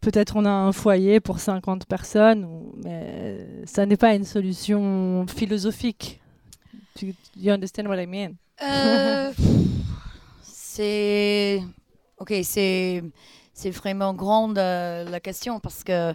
peut-être 0.00 0.36
on 0.36 0.44
a 0.44 0.50
un 0.50 0.72
foyer 0.72 1.20
pour 1.20 1.38
50 1.40 1.86
personnes, 1.86 2.46
mais 2.84 3.64
ça 3.64 3.86
n'est 3.86 3.96
pas 3.96 4.14
une 4.14 4.24
solution 4.24 5.26
philosophique. 5.26 6.20
Tu 6.94 7.14
you 7.36 7.52
understand 7.52 7.86
what 7.86 8.00
I 8.00 8.06
mean? 8.06 8.32
Euh, 8.62 9.32
c'est 10.42 11.62
ok, 12.18 12.34
c'est 12.42 13.02
c'est 13.54 13.70
vraiment 13.70 14.14
grande 14.14 14.58
euh, 14.58 15.08
la 15.08 15.20
question 15.20 15.60
parce 15.60 15.84
que 15.84 16.14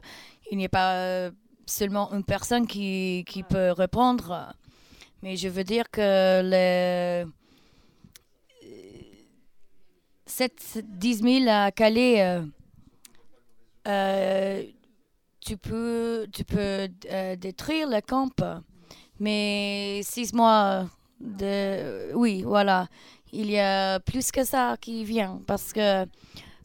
il 0.51 0.57
n'y 0.57 0.65
a 0.65 0.69
pas 0.69 0.95
euh, 0.95 1.31
seulement 1.65 2.11
une 2.13 2.23
personne 2.23 2.67
qui, 2.67 3.25
qui 3.27 3.43
peut 3.43 3.71
répondre, 3.71 4.53
mais 5.21 5.35
je 5.35 5.49
veux 5.49 5.63
dire 5.63 5.89
que 5.91 6.41
les 6.41 7.25
7, 10.27 10.83
10 10.83 11.21
000 11.21 11.45
à 11.49 11.71
Calais, 11.71 12.21
euh, 12.21 12.41
tu 15.39 15.57
peux, 15.57 16.27
tu 16.33 16.43
peux 16.43 16.87
euh, 17.09 17.35
détruire 17.35 17.87
le 17.89 18.01
camp, 18.01 18.33
mais 19.19 20.01
six 20.03 20.33
mois 20.33 20.85
de... 21.19 22.13
Oui, 22.13 22.43
voilà. 22.43 22.87
Il 23.31 23.49
y 23.49 23.59
a 23.59 23.99
plus 23.99 24.31
que 24.31 24.43
ça 24.43 24.75
qui 24.79 25.03
vient 25.03 25.39
parce 25.47 25.71
que, 25.73 26.05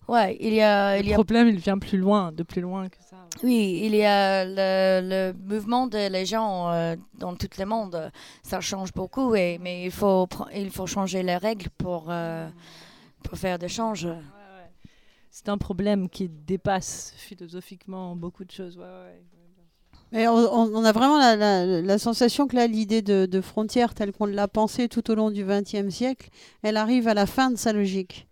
ouais, 0.08 0.36
il 0.40 0.54
y 0.54 0.62
a... 0.62 0.98
Il 0.98 1.06
y 1.06 1.08
Le 1.08 1.14
a 1.14 1.16
problème, 1.16 1.48
il 1.48 1.56
vient 1.58 1.78
plus 1.78 1.98
loin, 1.98 2.32
de 2.32 2.42
plus 2.42 2.60
loin 2.60 2.88
que 2.88 2.96
ça. 3.08 3.16
oui, 3.42 3.80
il 3.84 3.94
y 3.94 4.04
a 4.04 4.44
le, 4.44 5.00
le 5.08 5.32
mouvement 5.32 5.86
de 5.86 6.08
les 6.08 6.26
gens 6.26 6.70
euh, 6.70 6.96
dans 7.14 7.34
tout 7.34 7.48
le 7.58 7.64
monde. 7.64 8.10
Ça 8.42 8.60
change 8.60 8.92
beaucoup, 8.92 9.34
et, 9.34 9.58
mais 9.60 9.84
il 9.84 9.90
faut, 9.90 10.28
il 10.54 10.70
faut 10.70 10.86
changer 10.86 11.22
les 11.22 11.36
règles 11.36 11.68
pour, 11.78 12.06
euh, 12.08 12.48
pour 13.24 13.38
faire 13.38 13.58
des 13.58 13.68
changes. 13.68 14.08
C'est 15.34 15.48
un 15.48 15.56
problème 15.56 16.10
qui 16.10 16.28
dépasse 16.28 17.14
philosophiquement 17.16 18.14
beaucoup 18.14 18.44
de 18.44 18.50
choses. 18.50 18.78
Mais 20.12 20.28
on, 20.28 20.84
a 20.84 20.92
vraiment 20.92 21.16
la, 21.16 21.98
sensation 21.98 22.46
que 22.46 22.54
là, 22.54 22.66
l'idée 22.66 23.00
de, 23.00 23.40
frontière 23.40 23.94
telle 23.94 24.12
qu'on 24.12 24.26
l'a 24.26 24.46
pensée 24.46 24.88
tout 24.88 25.10
au 25.10 25.14
long 25.14 25.30
du 25.30 25.42
XXe 25.42 25.88
siècle, 25.88 26.28
elle 26.62 26.76
arrive 26.76 27.08
à 27.08 27.14
la 27.14 27.24
fin 27.24 27.50
de 27.50 27.56
sa 27.56 27.72
logique. 27.72 28.28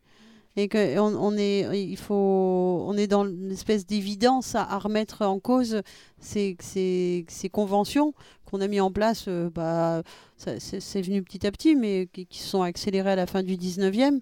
Et 0.57 0.68
que 0.68 0.98
on, 0.98 1.38
est, 1.38 1.88
il 1.88 1.96
faut, 1.96 2.84
on 2.86 2.94
est 2.98 3.07
dans 3.07 3.26
une 3.26 3.53
espèce 3.53 3.86
d'évidence 3.86 4.55
à, 4.55 4.78
remettre 4.78 5.22
en 5.22 5.38
cause 5.38 5.80
ces, 6.18 6.55
ces, 6.61 7.48
conventions 7.51 8.12
qu'on 8.44 8.61
a 8.61 8.68
mis 8.68 8.80
en 8.80 8.90
place. 8.90 9.24
euh, 9.26 9.48
bah, 9.48 10.03
c'est 10.36 11.01
venu 11.01 11.22
petit 11.22 11.46
à 11.46 11.51
petit, 11.51 11.76
mais 11.76 12.09
qui, 12.12 12.42
sont 12.42 12.61
accélérées 12.61 13.12
à 13.12 13.16
la 13.16 13.26
fin 13.26 13.42
du 13.42 13.57
19e. 13.57 14.20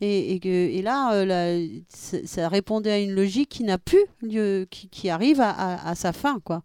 Et, 0.00 0.32
et, 0.34 0.38
que, 0.40 0.48
et 0.48 0.80
là, 0.82 1.12
euh, 1.14 1.24
la- 1.24 1.82
ça 1.88 2.18
ça 2.24 2.48
répondait 2.48 2.92
à 2.92 2.98
une 3.00 3.12
logique 3.14 3.48
qui 3.48 3.64
n'a 3.64 3.78
plus 3.78 4.04
lieu, 4.22 4.66
qui, 4.70 4.88
qui 4.88 5.10
arrive 5.10 5.40
à, 5.40 5.50
à- 5.50 5.90
à 5.90 5.94
sa 5.94 6.12
fin, 6.12 6.38
quoi. 6.40 6.62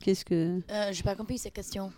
Qu'est-ce 0.00 0.24
que 0.24 0.60
Euh, 0.70 0.92
J'ai 0.92 1.02
pas 1.02 1.14
compris 1.16 1.38
cette 1.38 1.54
question. 1.54 1.92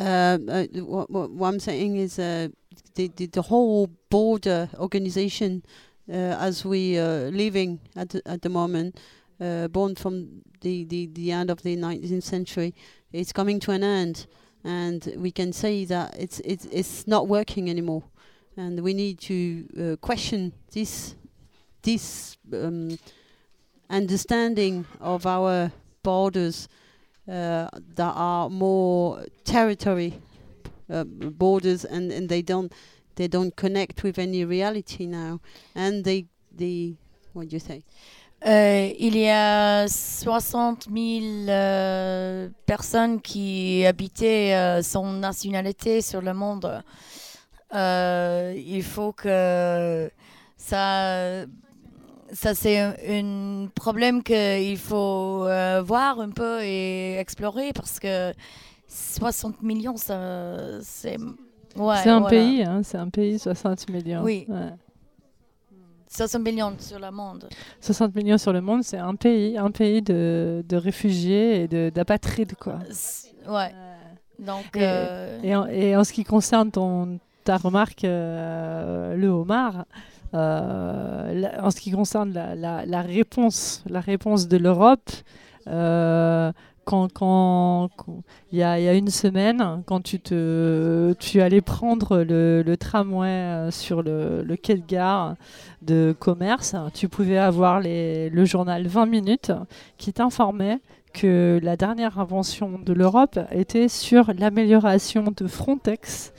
uh, 0.00 0.38
uh, 0.38 0.66
what, 0.82 1.48
I'm 1.52 1.60
saying 1.60 1.96
is 1.96 2.18
uh, 2.18 2.48
the, 2.94 3.08
the 3.16 3.26
the 3.26 3.42
whole 3.50 3.88
border 4.10 4.68
organization 4.78 5.62
uh, 6.08 6.36
as 6.40 6.64
we 6.64 6.96
uh, 6.98 7.28
living 7.30 7.78
at 7.94 8.08
the, 8.08 8.22
at 8.26 8.40
the 8.40 8.48
moment, 8.48 8.96
uh, 9.40 9.68
born 9.68 9.94
from 9.94 10.42
the, 10.62 10.84
the, 10.86 11.06
the 11.12 11.30
end 11.32 11.50
of 11.50 11.60
the 11.62 11.76
19th 11.76 12.22
century, 12.22 12.72
it's 13.12 13.32
coming 13.32 13.60
to 13.60 13.72
an 13.72 13.82
end, 13.84 14.26
and 14.64 15.12
we 15.18 15.30
can 15.30 15.52
say 15.52 15.84
that 15.84 16.14
it's 16.18 16.40
it's 16.44 16.66
it's 16.72 17.06
not 17.06 17.28
working 17.28 17.68
anymore, 17.68 18.04
and 18.58 18.80
we 18.80 18.92
need 18.92 19.18
to 19.18 19.64
uh, 19.80 19.96
question 19.96 20.52
this 20.72 21.14
this 21.82 22.36
um, 22.52 22.98
understanding 23.88 24.84
of 25.00 25.26
our 25.26 25.72
borders 26.02 26.68
uh, 27.28 27.68
that 27.94 28.12
are 28.14 28.50
more 28.50 29.24
territory 29.44 30.12
uh, 30.90 31.04
borders 31.04 31.84
and, 31.84 32.12
and 32.12 32.28
they 32.28 32.42
don't 32.42 32.72
they 33.14 33.28
don't 33.28 33.54
connect 33.56 34.02
with 34.02 34.18
any 34.18 34.44
reality 34.44 35.06
now 35.06 35.40
and 35.74 36.04
they 36.04 36.26
they 36.54 36.96
what 37.32 37.48
do 37.48 37.56
you 37.56 37.60
say 37.60 37.82
Euh, 38.46 38.92
il 39.00 39.16
y 39.16 39.28
a 39.28 39.88
60 39.88 40.84
000 40.84 41.48
euh, 41.48 42.48
personnes 42.66 43.20
qui 43.20 43.84
habitaient 43.84 44.54
euh, 44.54 44.80
sans 44.80 45.12
nationalité 45.12 46.00
sur 46.02 46.22
le 46.22 46.32
monde. 46.34 46.84
Euh, 47.74 48.54
il 48.56 48.82
faut 48.82 49.12
que 49.12 50.10
ça, 50.56 51.44
ça 52.32 52.54
c'est 52.54 52.78
un 52.78 52.94
un 53.08 53.66
problème 53.74 54.22
qu'il 54.22 54.78
faut 54.78 55.44
euh, 55.46 55.82
voir 55.82 56.18
un 56.20 56.30
peu 56.30 56.60
et 56.62 57.16
explorer 57.18 57.72
parce 57.74 57.98
que 58.00 58.32
60 58.88 59.62
millions, 59.62 59.96
ça, 59.98 60.80
c'est 60.82 61.18
ouais, 61.76 61.96
c'est 62.02 62.08
un 62.08 62.20
voilà. 62.20 62.28
pays, 62.30 62.62
hein, 62.62 62.80
c'est 62.82 62.96
un 62.98 63.10
pays, 63.10 63.38
60 63.38 63.90
millions. 63.90 64.22
Oui. 64.22 64.46
Ouais. 64.48 64.72
60 66.10 66.42
millions 66.42 66.74
sur 66.78 66.98
le 66.98 67.10
monde. 67.10 67.46
60 67.82 68.14
millions 68.14 68.38
sur 68.38 68.54
le 68.54 68.62
monde, 68.62 68.82
c'est 68.82 68.96
un 68.96 69.14
pays, 69.14 69.58
un 69.58 69.70
pays 69.70 70.00
de, 70.00 70.64
de 70.66 70.76
réfugiés 70.76 71.64
et 71.64 71.68
de- 71.68 71.90
d'apatrides, 71.94 72.54
quoi. 72.54 72.78
Ouais. 73.46 73.70
Donc, 74.38 74.64
Et, 74.74 74.80
euh, 74.80 75.38
et 75.42 75.54
en, 75.54 75.66
et 75.66 75.96
en 75.96 76.04
ce 76.04 76.12
qui 76.14 76.24
concerne 76.24 76.70
ton, 76.70 77.18
remarque, 77.56 78.04
euh, 78.04 79.16
le 79.16 79.28
homard, 79.28 79.84
euh, 80.34 81.44
en 81.60 81.70
ce 81.70 81.80
qui 81.80 81.90
concerne 81.90 82.32
la, 82.32 82.84
la- 82.84 83.02
réponse, 83.02 83.82
la 83.88 84.00
réponse 84.00 84.48
de 84.48 84.56
l'Europe, 84.56 85.10
euh, 85.66 86.52
quand, 86.84 87.12
quand, 87.12 87.90
il 88.52 88.58
y, 88.58 88.62
a, 88.62 88.94
une 88.94 89.10
semaine, 89.10 89.82
quand 89.86 90.02
tu, 90.02 90.20
te, 90.20 91.12
tu 91.18 91.42
allais 91.42 91.60
prendre 91.60 92.22
le, 92.22 92.76
tramway 92.76 93.70
sur 93.70 94.02
le, 94.02 94.42
le 94.42 94.56
quai 94.56 94.76
de 94.76 94.86
gare 94.86 95.34
de 95.82 96.14
commerce, 96.18 96.74
tu 96.94 97.08
pouvais 97.08 97.36
avoir 97.36 97.80
les, 97.80 98.30
le 98.30 98.44
journal 98.46 98.86
20 98.86 99.04
minutes 99.06 99.52
qui 99.98 100.14
t'informait 100.14 100.78
que 101.12 101.60
la 101.62 101.76
dernière 101.76 102.18
invention 102.18 102.78
de 102.78 102.92
l'Europe 102.92 103.38
était 103.50 103.88
sur 103.88 104.32
l'amélioration 104.38 105.32
de 105.36 105.46
Frontex 105.46 106.32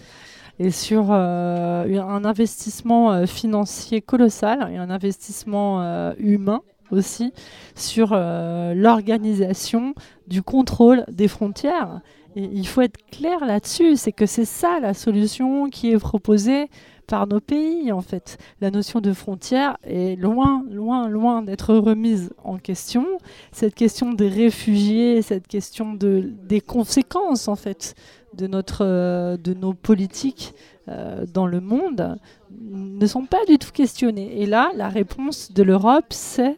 et 0.59 0.71
sur 0.71 1.07
euh, 1.09 1.85
un 1.99 2.25
investissement 2.25 3.13
euh, 3.13 3.25
financier 3.25 4.01
colossal 4.01 4.69
et 4.71 4.77
un 4.77 4.89
investissement 4.89 5.81
euh, 5.81 6.13
humain 6.19 6.61
aussi 6.91 7.33
sur 7.75 8.15
l'organisation 8.15 9.93
du 10.27 10.41
contrôle 10.41 11.05
des 11.07 11.27
frontières. 11.27 12.01
Il 12.35 12.67
faut 12.67 12.81
être 12.81 12.97
clair 13.11 13.45
là-dessus, 13.45 13.95
c'est 13.95 14.11
que 14.11 14.25
c'est 14.25 14.43
ça 14.43 14.79
la 14.79 14.95
solution 14.95 15.69
qui 15.69 15.91
est 15.91 15.99
proposée 15.99 16.67
par 17.09 17.27
nos 17.27 17.39
pays, 17.39 17.91
en 17.91 18.01
fait. 18.01 18.37
La 18.61 18.71
notion 18.71 19.01
de 19.01 19.13
frontière 19.13 19.77
est 19.83 20.19
loin, 20.19 20.63
loin, 20.69 21.09
loin 21.09 21.41
d'être 21.41 21.75
remise 21.75 22.31
en 22.43 22.57
question. 22.57 23.05
Cette 23.51 23.75
question 23.75 24.13
des 24.13 24.29
réfugiés, 24.29 25.21
cette 25.21 25.47
question 25.47 25.93
de, 25.93 26.31
des 26.47 26.61
conséquences, 26.61 27.47
en 27.47 27.55
fait, 27.55 27.95
de, 28.33 28.47
notre, 28.47 28.85
euh, 28.85 29.37
de 29.37 29.53
nos 29.53 29.73
politiques 29.73 30.53
euh, 30.87 31.25
dans 31.33 31.45
le 31.47 31.59
monde 31.59 32.17
ne 32.51 33.05
sont 33.05 33.25
pas 33.25 33.45
du 33.47 33.57
tout 33.57 33.71
questionnées. 33.71 34.41
Et 34.41 34.45
là, 34.45 34.71
la 34.75 34.89
réponse 34.89 35.51
de 35.51 35.63
l'Europe, 35.63 36.07
c'est 36.11 36.57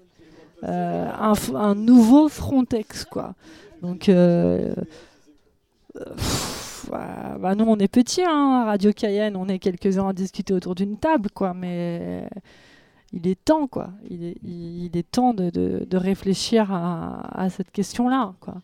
euh, 0.64 1.10
un, 1.56 1.76
nouveau 1.76 2.30
Frontex, 2.30 3.06
quoi. 3.06 3.34
Donc, 3.82 4.06
ouais, 4.08 4.74
bah 7.40 7.56
nous, 7.56 7.66
on 7.66 7.78
est 7.78 7.88
petits, 7.88 8.24
hein, 8.24 8.66
Radio 8.66 8.92
Cayenne, 8.94 9.36
on 9.36 9.48
est 9.48 9.60
quelques-uns 9.60 10.08
à 10.10 10.14
discuter 10.14 10.54
autour 10.54 10.76
d'une 10.76 10.98
table, 10.98 11.30
quoi, 11.34 11.54
mais 11.54 12.28
il 13.12 13.28
est 13.28 13.44
temps, 13.44 13.68
quoi. 13.68 13.90
Il 14.10 14.24
est, 14.24 14.38
il 14.44 14.92
est 14.96 15.10
temps 15.10 15.34
de, 15.34 15.50
de- 15.50 15.86
de 15.90 15.98
réfléchir 15.98 16.72
à, 16.72 17.42
à 17.44 17.50
cette 17.50 17.72
question-là, 17.72 18.34
quoi. 18.40 18.56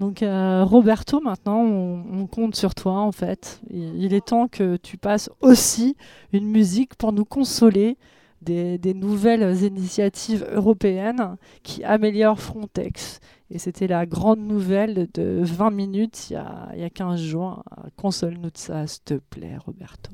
Donc, 0.00 0.22
euh, 0.22 0.62
Roberto, 0.64 1.20
maintenant, 1.20 1.60
on, 1.60 2.26
compte 2.26 2.54
sur 2.54 2.74
toi, 2.74 3.00
en 3.00 3.12
fait. 3.12 3.60
Il, 3.70 4.12
est 4.12 4.26
temps 4.26 4.46
que 4.46 4.76
tu 4.76 4.98
passes 4.98 5.30
aussi 5.40 5.96
une 6.32 6.46
musique 6.50 6.96
pour 6.96 7.12
nous 7.12 7.24
consoler 7.24 7.96
des, 8.42 8.76
des 8.76 8.92
nouvelles 8.92 9.62
initiatives 9.62 10.46
européennes 10.52 11.36
qui 11.62 11.82
améliorent 11.82 12.40
Frontex. 12.40 13.20
Et 13.50 13.58
c'était 13.58 13.86
la 13.86 14.04
grande 14.06 14.40
nouvelle 14.40 15.08
de 15.14 15.40
20 15.42 15.70
minutes 15.70 16.30
il 16.30 16.34
y 16.34 16.36
a, 16.36 16.68
il 16.74 16.80
y 16.80 16.84
a 16.84 16.90
15 16.90 17.20
jours. 17.20 17.62
Console-nous 17.96 18.50
de 18.50 18.58
ça, 18.58 18.86
s'il 18.86 19.02
te 19.02 19.14
plaît, 19.14 19.56
Roberto. 19.64 20.10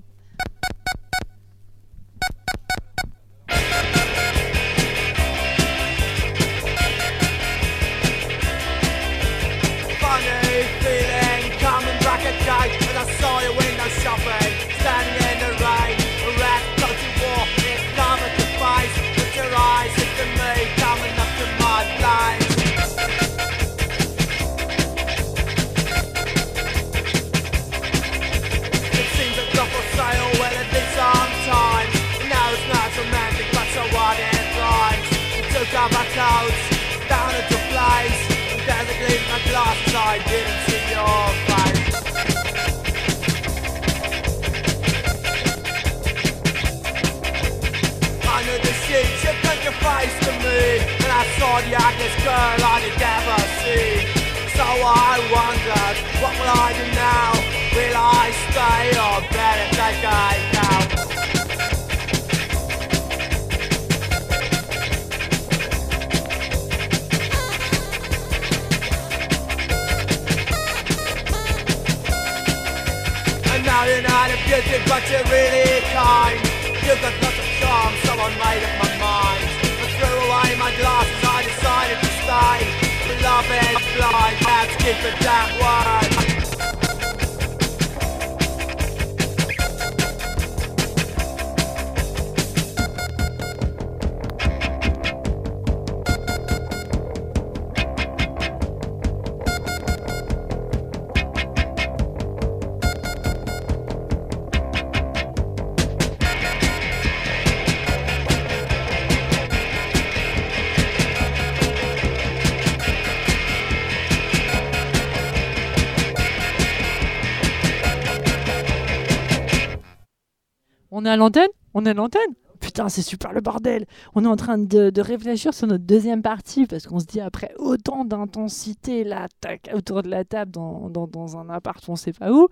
L'antenne 121.16 121.48
On 121.74 121.84
est 121.84 121.94
l'antenne 121.94 122.34
Putain, 122.62 122.88
c'est 122.88 123.02
super 123.02 123.32
le 123.32 123.40
bordel. 123.40 123.86
On 124.14 124.24
est 124.24 124.28
en 124.28 124.36
train 124.36 124.56
de, 124.56 125.00
réfléchir 125.00 125.52
sur 125.52 125.66
notre 125.66 125.84
deuxième 125.84 126.22
partie 126.22 126.66
parce 126.66 126.86
qu'on 126.86 127.00
se 127.00 127.06
dit 127.06 127.20
après 127.20 127.52
autant 127.58 128.04
d'intensité 128.04 129.02
là, 129.02 129.26
tac, 129.40 129.68
autour 129.74 130.02
de 130.02 130.08
la 130.08 130.24
table 130.24 130.52
dans, 130.52 131.36
un 131.36 131.50
appart, 131.50 131.84
on 131.88 131.96
sait 131.96 132.12
pas 132.12 132.30
où. 132.30 132.46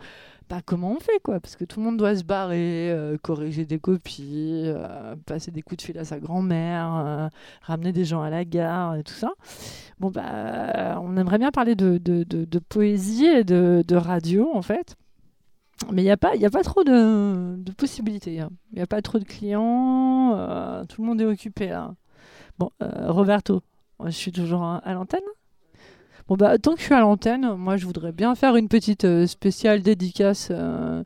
Bah 0.49 0.63
comment 0.67 0.97
on 0.97 0.99
fait 0.99 1.21
quoi? 1.23 1.39
Parce 1.39 1.55
que 1.55 1.65
tout 1.65 1.79
le 1.79 1.87
monde 1.87 1.97
doit 1.97 2.17
se 2.17 2.25
barrer, 2.25 2.91
euh, 2.91 3.17
corriger 3.23 3.65
des 3.65 3.79
copies, 3.79 4.65
euh, 4.65 5.15
passer 5.25 5.53
des 5.53 5.63
coups 5.63 5.77
de 5.77 5.83
fil 5.83 5.99
à 5.99 6.05
sa 6.05 6.19
grand-mère, 6.19 6.93
euh, 7.07 7.29
ramener 7.63 7.93
des 7.93 8.05
gens 8.05 8.21
à 8.21 8.31
la 8.31 8.45
gare 8.45 8.97
et 8.97 9.05
tout 9.05 9.15
ça. 9.15 9.31
Bon 10.01 10.11
bah, 10.11 11.01
on 11.01 11.17
aimerait 11.17 11.39
bien 11.39 11.53
parler 11.53 11.77
de, 11.77 12.59
poésie 12.69 13.27
et 13.27 13.45
de 13.45 13.95
radio 13.95 14.51
en 14.53 14.63
fait. 14.63 14.97
Mais 15.93 16.03
il 16.03 16.05
n'y 16.05 16.11
a, 16.11 16.17
pas- 16.17 16.33
a 16.41 16.51
pas 16.51 16.63
trop 16.63 16.85
de, 16.85 17.57
possibilités. 17.77 18.41
hein. 18.41 18.51
Il 18.73 18.77
n'y 18.77 18.83
a 18.83 18.87
pas 18.87 19.03
trop 19.03 19.19
de 19.19 19.25
clients. 19.25 20.35
euh, 20.37 20.85
tout 20.85 21.03
le 21.03 21.09
monde 21.09 21.21
est 21.21 21.25
occupé 21.27 21.69
là. 21.69 21.95
Bon, 22.59 22.71
euh, 22.83 23.11
Roberto, 23.11 23.63
je 24.05 24.11
suis 24.11 24.33
toujours 24.33 24.63
à, 24.63 24.93
l'antenne. 24.93 25.21
Bon, 26.29 26.37
bah, 26.37 26.59
tant 26.59 26.75
que 26.75 26.81
je 26.81 26.85
suis 26.85 26.95
à 26.95 27.01
l'antenne, 27.01 27.55
moi, 27.55 27.77
je 27.77 27.87
voudrais 27.87 28.13
bien 28.13 28.35
faire 28.35 28.55
une 28.57 28.69
petite 28.69 29.05
euh, 29.05 29.27
spéciale 29.27 29.83
dédicace 29.83 30.49
euh, 30.51 31.03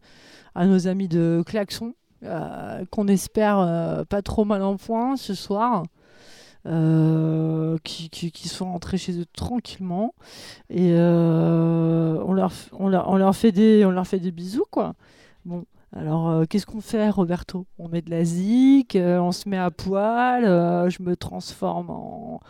à 0.55 0.67
nos 0.67 0.87
amis 0.89 1.09
de 1.09 1.43
Klaxon, 1.47 1.95
qu'on 2.91 3.09
espère 3.09 4.05
pas 4.09 4.23
trop 4.23 4.45
mal 4.45 4.63
en 4.63 4.77
point 4.77 5.17
ce 5.17 5.35
soir. 5.35 5.85
Euh, 6.67 7.77
qui, 7.85 8.09
qui, 8.09 8.33
qui 8.33 8.49
sont 8.49 8.73
rentrés 8.73 8.97
chez 8.97 9.19
eux 9.19 9.27
tranquillement 9.37 10.15
et 10.71 10.93
euh, 10.93 12.19
on, 12.25 12.33
leur, 12.33 12.53
on, 12.73 12.89
leur, 12.89 13.11
on 13.11 13.17
leur 13.17 13.37
fait 13.37 13.53
des 13.53 13.85
on 13.85 13.91
leur 13.91 14.07
fait 14.07 14.19
des 14.19 14.31
bisous 14.31 14.65
quoi 14.71 14.95
bon 15.45 15.67
alors 15.95 16.31
euh, 16.31 16.45
qu'est-ce 16.49 16.65
qu'on 16.65 16.81
fait 16.81 17.11
Roberto? 17.11 17.67
On 17.79 17.89
met 17.89 18.01
de 18.01 18.09
la 18.09 18.25
zik 18.25 18.97
on 18.99 19.31
se 19.31 19.47
met 19.47 19.59
à 19.59 19.71
poil 19.71 20.45
je 20.89 21.03
me 21.03 21.17
transforme 21.17 21.91
en, 21.91 22.41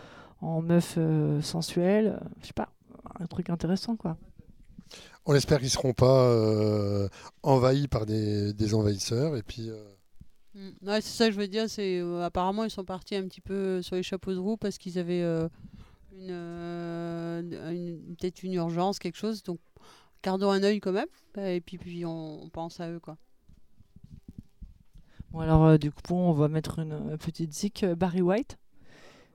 en 0.40 0.62
meuf 0.62 0.96
sensuelle 1.40 2.20
je 2.40 2.46
sais 2.46 2.52
pas 2.52 2.68
un 3.18 3.26
truc 3.26 3.50
intéressant 3.50 3.96
quoi 3.96 4.16
On 5.26 5.34
espère 5.34 5.58
qu'ils 5.58 5.66
ne 5.66 5.70
seront 5.70 5.92
pas 5.92 7.08
envahis 7.42 7.88
par 7.88 8.06
des, 8.06 8.52
des 8.52 8.74
envahisseurs. 8.74 9.36
Et 9.36 9.42
puis. 9.42 9.70
Ouais, 10.54 11.00
c'est 11.00 11.16
ça 11.16 11.26
que 11.26 11.32
je 11.32 11.40
veux 11.40 11.48
dire. 11.48 11.68
C'est 11.68 11.98
euh, 11.98 12.24
apparemment 12.24 12.64
ils 12.64 12.70
sont 12.70 12.84
partis 12.84 13.16
un 13.16 13.26
petit 13.26 13.40
peu 13.40 13.82
sur 13.82 13.96
les 13.96 14.02
chapeaux 14.02 14.32
de 14.32 14.38
roue 14.38 14.56
parce 14.56 14.78
qu'ils 14.78 14.98
avaient 14.98 15.22
euh, 15.22 15.48
une, 16.12 16.30
euh, 16.30 17.42
peut-être 18.18 18.42
une 18.42 18.54
urgence, 18.54 18.98
quelque 18.98 19.18
chose. 19.18 19.42
Donc 19.42 19.58
gardons 20.22 20.50
un 20.50 20.62
œil 20.62 20.80
quand 20.80 20.92
même. 20.92 21.08
Et 21.38 21.60
puis 21.60 21.78
puis 21.78 22.04
on, 22.06 22.48
pense 22.50 22.80
à 22.80 22.90
eux 22.90 23.00
quoi. 23.00 23.16
Bon, 25.34 25.40
alors, 25.40 25.64
euh, 25.64 25.78
du 25.78 25.90
coup, 25.90 26.14
on 26.14 26.32
va 26.32 26.46
mettre 26.46 26.78
une 26.78 26.92
euh, 26.92 27.16
petite 27.16 27.52
zik 27.52 27.82
euh, 27.82 27.96
Barry 27.96 28.22
White. 28.22 28.56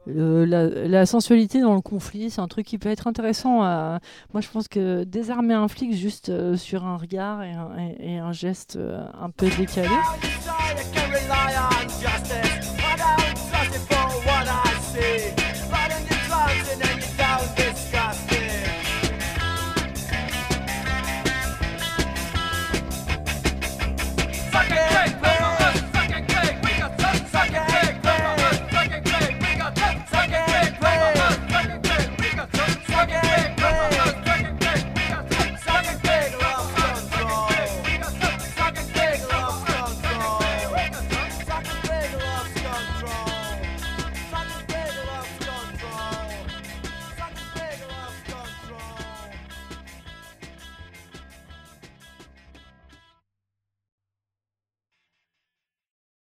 Euh, 0.07 0.45
la, 0.87 1.05
sensualité 1.05 1.61
dans 1.61 1.75
le 1.75 1.81
conflit, 1.81 2.29
c'est 2.31 2.41
un 2.41 2.47
truc 2.47 2.65
qui 2.65 2.77
peut 2.77 2.89
être 2.89 3.05
intéressant. 3.07 3.61
à- 3.63 3.99
Moi, 4.33 4.41
je 4.41 4.47
pense 4.49 4.67
que 4.67 5.03
désarmer 5.03 5.53
un 5.53 5.67
flic 5.67 5.93
juste 5.93 6.29
euh, 6.29 6.55
sur 6.57 6.85
un 6.85 6.97
regard 6.97 7.43
et 7.43 7.51
un, 7.51 7.69
et- 7.77 8.13
et 8.15 8.17
un 8.17 8.31
geste 8.31 8.77
euh, 8.77 9.05
un 9.21 9.29
peu 9.29 9.47
décalé, 9.57 9.89